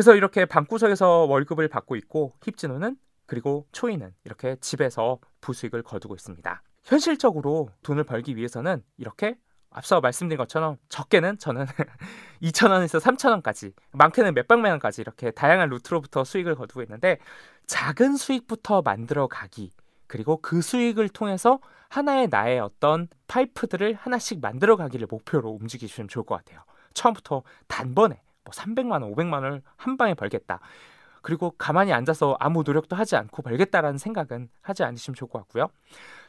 그래서 0.00 0.14
이렇게 0.14 0.46
방구석에서 0.46 1.26
월급을 1.26 1.68
받고 1.68 1.94
있고 1.94 2.32
힙진호는 2.42 2.96
그리고 3.26 3.66
초인은 3.72 4.14
이렇게 4.24 4.56
집에서 4.58 5.18
부수익을 5.42 5.82
거두고 5.82 6.14
있습니다. 6.14 6.62
현실적으로 6.84 7.68
돈을 7.82 8.04
벌기 8.04 8.34
위해서는 8.34 8.82
이렇게 8.96 9.36
앞서 9.68 10.00
말씀드린 10.00 10.38
것처럼 10.38 10.78
적게는 10.88 11.36
저는 11.36 11.66
2천원에서 12.42 12.98
3천원까지 12.98 13.74
많게는 13.92 14.32
몇백만 14.32 14.70
원까지 14.70 15.02
이렇게 15.02 15.32
다양한 15.32 15.68
루트로부터 15.68 16.24
수익을 16.24 16.54
거두고 16.54 16.80
있는데 16.80 17.18
작은 17.66 18.16
수익부터 18.16 18.80
만들어 18.80 19.26
가기 19.26 19.70
그리고 20.06 20.38
그 20.38 20.62
수익을 20.62 21.10
통해서 21.10 21.60
하나의 21.90 22.28
나의 22.30 22.58
어떤 22.58 23.06
파이프들을 23.26 23.92
하나씩 23.92 24.40
만들어 24.40 24.76
가기를 24.76 25.08
목표로 25.10 25.50
움직이시면 25.50 26.08
좋을 26.08 26.24
것 26.24 26.36
같아요. 26.36 26.64
처음부터 26.94 27.42
단번에 27.68 28.22
뭐 28.44 28.52
300만 28.52 29.02
원, 29.02 29.12
500만 29.12 29.34
원을 29.42 29.62
한 29.76 29.96
방에 29.96 30.14
벌겠다. 30.14 30.60
그리고 31.22 31.52
가만히 31.58 31.92
앉아서 31.92 32.36
아무 32.40 32.62
노력도 32.64 32.96
하지 32.96 33.16
않고 33.16 33.42
벌겠다라는 33.42 33.98
생각은 33.98 34.48
하지 34.62 34.84
않으시면 34.84 35.14
좋을 35.14 35.28
것 35.28 35.38
같고요. 35.40 35.68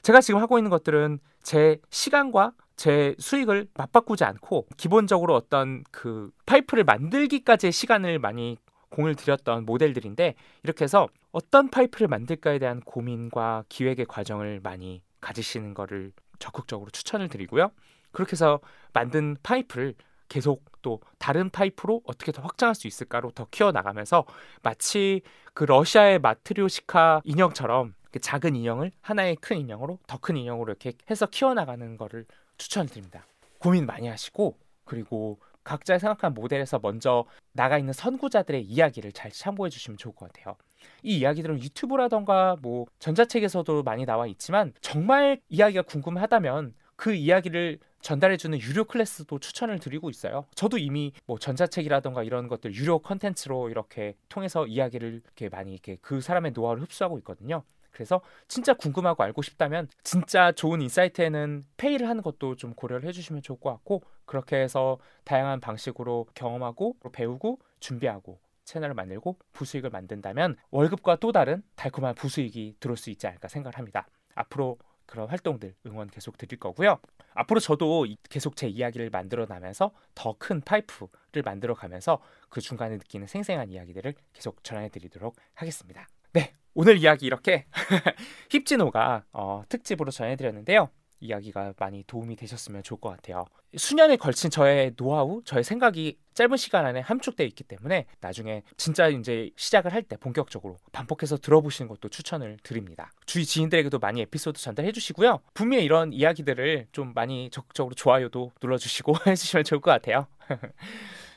제가 0.02 0.22
지금 0.22 0.42
하고 0.42 0.58
있는 0.58 0.70
것들은 0.70 1.20
제 1.42 1.80
시간과 1.90 2.52
제 2.76 3.16
수익을 3.20 3.68
맞바꾸지 3.76 4.24
않고 4.24 4.68
기본적으로 4.76 5.36
어떤 5.36 5.84
그 5.92 6.32
파이프를 6.46 6.84
만들기까지의 6.84 7.72
시간을 7.72 8.20
많이 8.20 8.58
공을 8.90 9.16
들였던 9.16 9.66
모델들인데 9.66 10.36
이렇게 10.64 10.84
해서 10.84 11.08
어떤 11.32 11.70
파이프를 11.70 12.08
만들까에 12.08 12.60
대한 12.60 12.82
고민과 12.82 13.64
기획의 13.70 14.06
과정을 14.08 14.60
많이 14.62 15.02
가지시는 15.22 15.74
것을 15.74 16.12
적극적으로 16.40 16.90
추천을 16.90 17.30
드리고요. 17.30 17.72
그렇게 18.12 18.34
해서 18.34 18.60
만든 18.94 19.38
파이프를 19.44 19.94
계속 20.32 20.64
또 20.82 21.02
다른 21.18 21.50
파이프로 21.50 22.04
어떻게 22.06 22.32
더 22.32 22.42
확장할 22.42 22.74
수 22.74 22.88
있을까로 22.88 23.32
더 23.32 23.48
키워 23.52 23.74
나가면서 23.74 24.24
마치 24.64 25.24
그 25.54 25.66
러시아의 25.66 26.20
마트리오시카 26.20 27.20
인형처럼 27.26 27.94
그 28.14 28.20
작은 28.20 28.56
인형을 28.56 28.92
하나의 29.02 29.36
큰 29.42 29.58
인형으로 29.58 30.00
더 30.08 30.18
큰 30.20 30.38
인형으로 30.38 30.72
이렇게 30.72 30.94
해서 31.10 31.26
키워 31.26 31.54
나가는 31.54 31.98
거를 31.98 32.26
추천드립니다. 32.58 33.26
고민 33.60 33.86
많이 33.86 34.08
하시고 34.08 34.56
그리고 34.86 35.38
각자 35.66 36.00
생각한 36.00 36.34
모델에서 36.34 36.80
먼저 36.82 37.26
나가 37.52 37.78
있는 37.78 37.92
선구자들의 37.92 38.64
이야기를 38.64 39.12
잘 39.12 39.32
참고해 39.32 39.70
주시면 39.70 39.98
좋을 39.98 40.16
것 40.16 40.32
같아요. 40.32 40.56
이 41.04 41.18
이야기들은 41.18 41.62
유튜브라던가 41.62 42.56
뭐 42.62 42.86
전자책에서도 43.00 43.84
많이 43.84 44.06
나와 44.06 44.28
있지만 44.28 44.72
정말 44.80 45.42
이야기가 45.50 45.82
궁금하다면 45.82 46.74
그 46.96 47.14
이야기를 47.14 47.80
전달해주는 48.02 48.60
유료 48.62 48.84
클래스도 48.86 49.40
추천을 49.40 49.80
드리고 49.80 50.10
있어요. 50.10 50.46
저도 50.56 50.78
이미 50.78 51.14
뭐 51.26 51.38
전자책이라던가 51.38 52.24
이런 52.24 52.48
것들 52.48 52.74
유료 52.74 53.00
컨텐츠로 53.00 53.70
이렇게 53.70 54.16
통해서 54.30 54.68
이야기를 54.68 55.22
이렇게 55.24 55.50
많이 55.50 55.74
이렇게 55.74 55.98
그 56.02 56.22
사람의 56.22 56.52
노하우를 56.54 56.84
흡수하고 56.84 57.18
있거든요. 57.20 57.64
그래서 57.92 58.22
진짜 58.48 58.74
궁금하고 58.74 59.22
알고 59.24 59.42
싶다면 59.42 59.88
진짜 60.04 60.52
좋은 60.52 60.82
인사이트에는 60.82 61.64
페이를 61.78 62.08
하는 62.08 62.24
것도 62.24 62.56
좀 62.56 62.74
고려를 62.74 63.08
해주시면 63.08 63.42
좋을 63.42 63.60
것 63.60 63.70
같고 63.70 64.02
그렇게 64.26 64.56
해서 64.58 64.98
다양한 65.26 65.60
방식으로 65.60 66.28
경험하고 66.34 66.96
배우고 67.12 67.60
준비하고 67.80 68.40
채널을 68.64 68.96
만들고 68.96 69.38
부수익을 69.52 69.90
만든다면 69.90 70.56
월급과 70.72 71.18
또 71.18 71.32
다른 71.32 71.62
달콤한 71.76 72.16
부수익이 72.16 72.78
들어올 72.80 72.96
수 72.96 73.10
있지 73.10 73.28
않을까 73.28 73.50
생각을 73.50 73.78
합니다. 73.78 74.08
앞으로 74.36 74.78
그런 75.06 75.28
활동들 75.28 75.76
응원 75.86 76.10
계속 76.10 76.38
드릴 76.38 76.58
거고요. 76.58 77.00
앞으로 77.34 77.60
저도 77.60 78.06
계속 78.30 78.56
제 78.56 78.68
이야기를 78.68 79.10
만들어 79.10 79.46
나면서 79.46 79.92
더 80.16 80.36
큰 80.40 80.62
파이프를 80.62 81.44
만들어 81.46 81.74
가면서 81.74 82.20
그 82.50 82.62
중간에 82.62 82.98
느끼는 82.98 83.28
생생한 83.28 83.70
이야기들을 83.70 84.14
계속 84.34 84.64
전해 84.64 84.90
드리도록 84.90 85.36
하겠습니다. 85.54 86.08
네, 86.34 86.54
오늘 86.74 86.98
이야기 86.98 87.26
이렇게 87.26 87.66
힙진호가 88.50 89.26
어, 89.34 89.64
특집으로 89.70 90.12
전해드렸는데요. 90.12 90.90
이야기가 91.22 91.74
많이 91.78 92.04
도움이 92.06 92.36
되셨으면 92.36 92.84
좋을 92.84 93.00
것 93.00 93.10
같아요. 93.10 93.46
수년에 93.78 94.18
걸친 94.18 94.50
저의 94.50 94.94
노하우, 94.98 95.42
저의 95.46 95.64
생각이 95.64 96.18
짧은 96.34 96.58
시간 96.58 96.86
안에 96.86 97.00
함축되어 97.00 97.46
있기 97.48 97.64
때문에 97.64 98.06
나중에 98.20 98.64
진짜 98.76 99.08
이제 99.08 99.50
시작을 99.56 99.94
할 99.94 100.02
때 100.02 100.18
본격적으로 100.18 100.78
반복해서 100.92 101.38
들어보시는 101.38 101.88
것도 101.88 102.10
추천을 102.10 102.58
드립니다. 102.64 103.12
주위 103.28 103.46
지인들에게도 103.46 104.00
많이 104.00 104.22
에피소드 104.22 104.60
전달해 104.60 104.92
주시고요. 104.92 105.40
분명히 105.54 105.86
이런 105.86 106.12
이야기들을 106.12 106.88
좀 106.92 107.14
많이 107.14 107.50
적극적으로 107.52 107.94
좋아요도 107.94 108.52
눌러주시고 108.62 109.14
해주시면 109.28 109.64
좋을 109.64 109.80
것 109.80 109.92
같아요. 109.92 110.26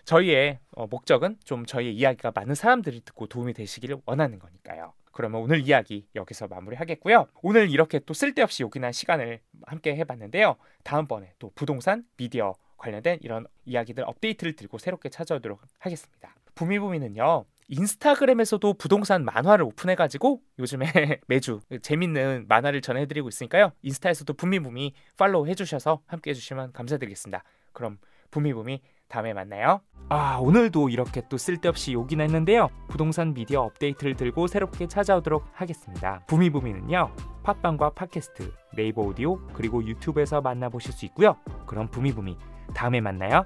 저희의 0.04 0.58
어, 0.72 0.86
목적은 0.86 1.36
좀 1.44 1.66
저희의 1.66 1.94
이야기가 1.94 2.32
많은 2.34 2.54
사람들이 2.54 3.02
듣고 3.04 3.26
도움이 3.26 3.52
되시기를 3.54 3.98
원하는 4.06 4.38
거니까요. 4.38 4.92
그러면 5.14 5.40
오늘 5.40 5.60
이야기 5.60 6.06
여기서 6.16 6.48
마무리하겠고요. 6.48 7.28
오늘 7.40 7.70
이렇게 7.70 8.00
또 8.00 8.12
쓸데없이 8.12 8.64
요긴한 8.64 8.92
시간을 8.92 9.40
함께 9.64 9.96
해봤는데요. 9.96 10.56
다음번에 10.82 11.32
또 11.38 11.52
부동산, 11.54 12.04
미디어 12.16 12.54
관련된 12.76 13.20
이런 13.22 13.46
이야기들 13.64 14.04
업데이트를 14.04 14.56
들고 14.56 14.78
새롭게 14.78 15.08
찾아오도록 15.08 15.62
하겠습니다. 15.78 16.34
부미부미는요 16.56 17.44
인스타그램에서도 17.68 18.74
부동산 18.74 19.24
만화를 19.24 19.64
오픈해가지고 19.64 20.42
요즘에 20.58 20.84
매주 21.28 21.60
재밌는 21.80 22.46
만화를 22.48 22.82
전해드리고 22.82 23.28
있으니까요. 23.28 23.72
인스타에서도 23.82 24.34
부미부미 24.34 24.94
팔로우 25.16 25.46
해주셔서 25.46 26.02
함께 26.06 26.30
해주시면 26.30 26.72
감사드리겠습니다. 26.72 27.44
그럼 27.72 27.98
부미부미 28.32 28.82
다음에 29.08 29.32
만나요. 29.32 29.80
아 30.08 30.38
오늘도 30.38 30.90
이렇게 30.90 31.22
또 31.28 31.36
쓸데없이 31.36 31.94
욕이 31.94 32.16
냈는데요. 32.16 32.68
부동산 32.88 33.32
미디어 33.32 33.62
업데이트를 33.62 34.16
들고 34.16 34.46
새롭게 34.46 34.86
찾아오도록 34.86 35.44
하겠습니다. 35.52 36.20
부미부미는요. 36.26 37.10
팟빵과 37.42 37.90
팟캐스트, 37.90 38.52
네이버 38.76 39.02
오디오 39.02 39.38
그리고 39.54 39.84
유튜브에서 39.84 40.40
만나보실 40.40 40.92
수 40.92 41.04
있고요. 41.06 41.36
그럼 41.66 41.88
부미부미 41.88 42.36
다음에 42.74 43.00
만나요. 43.00 43.44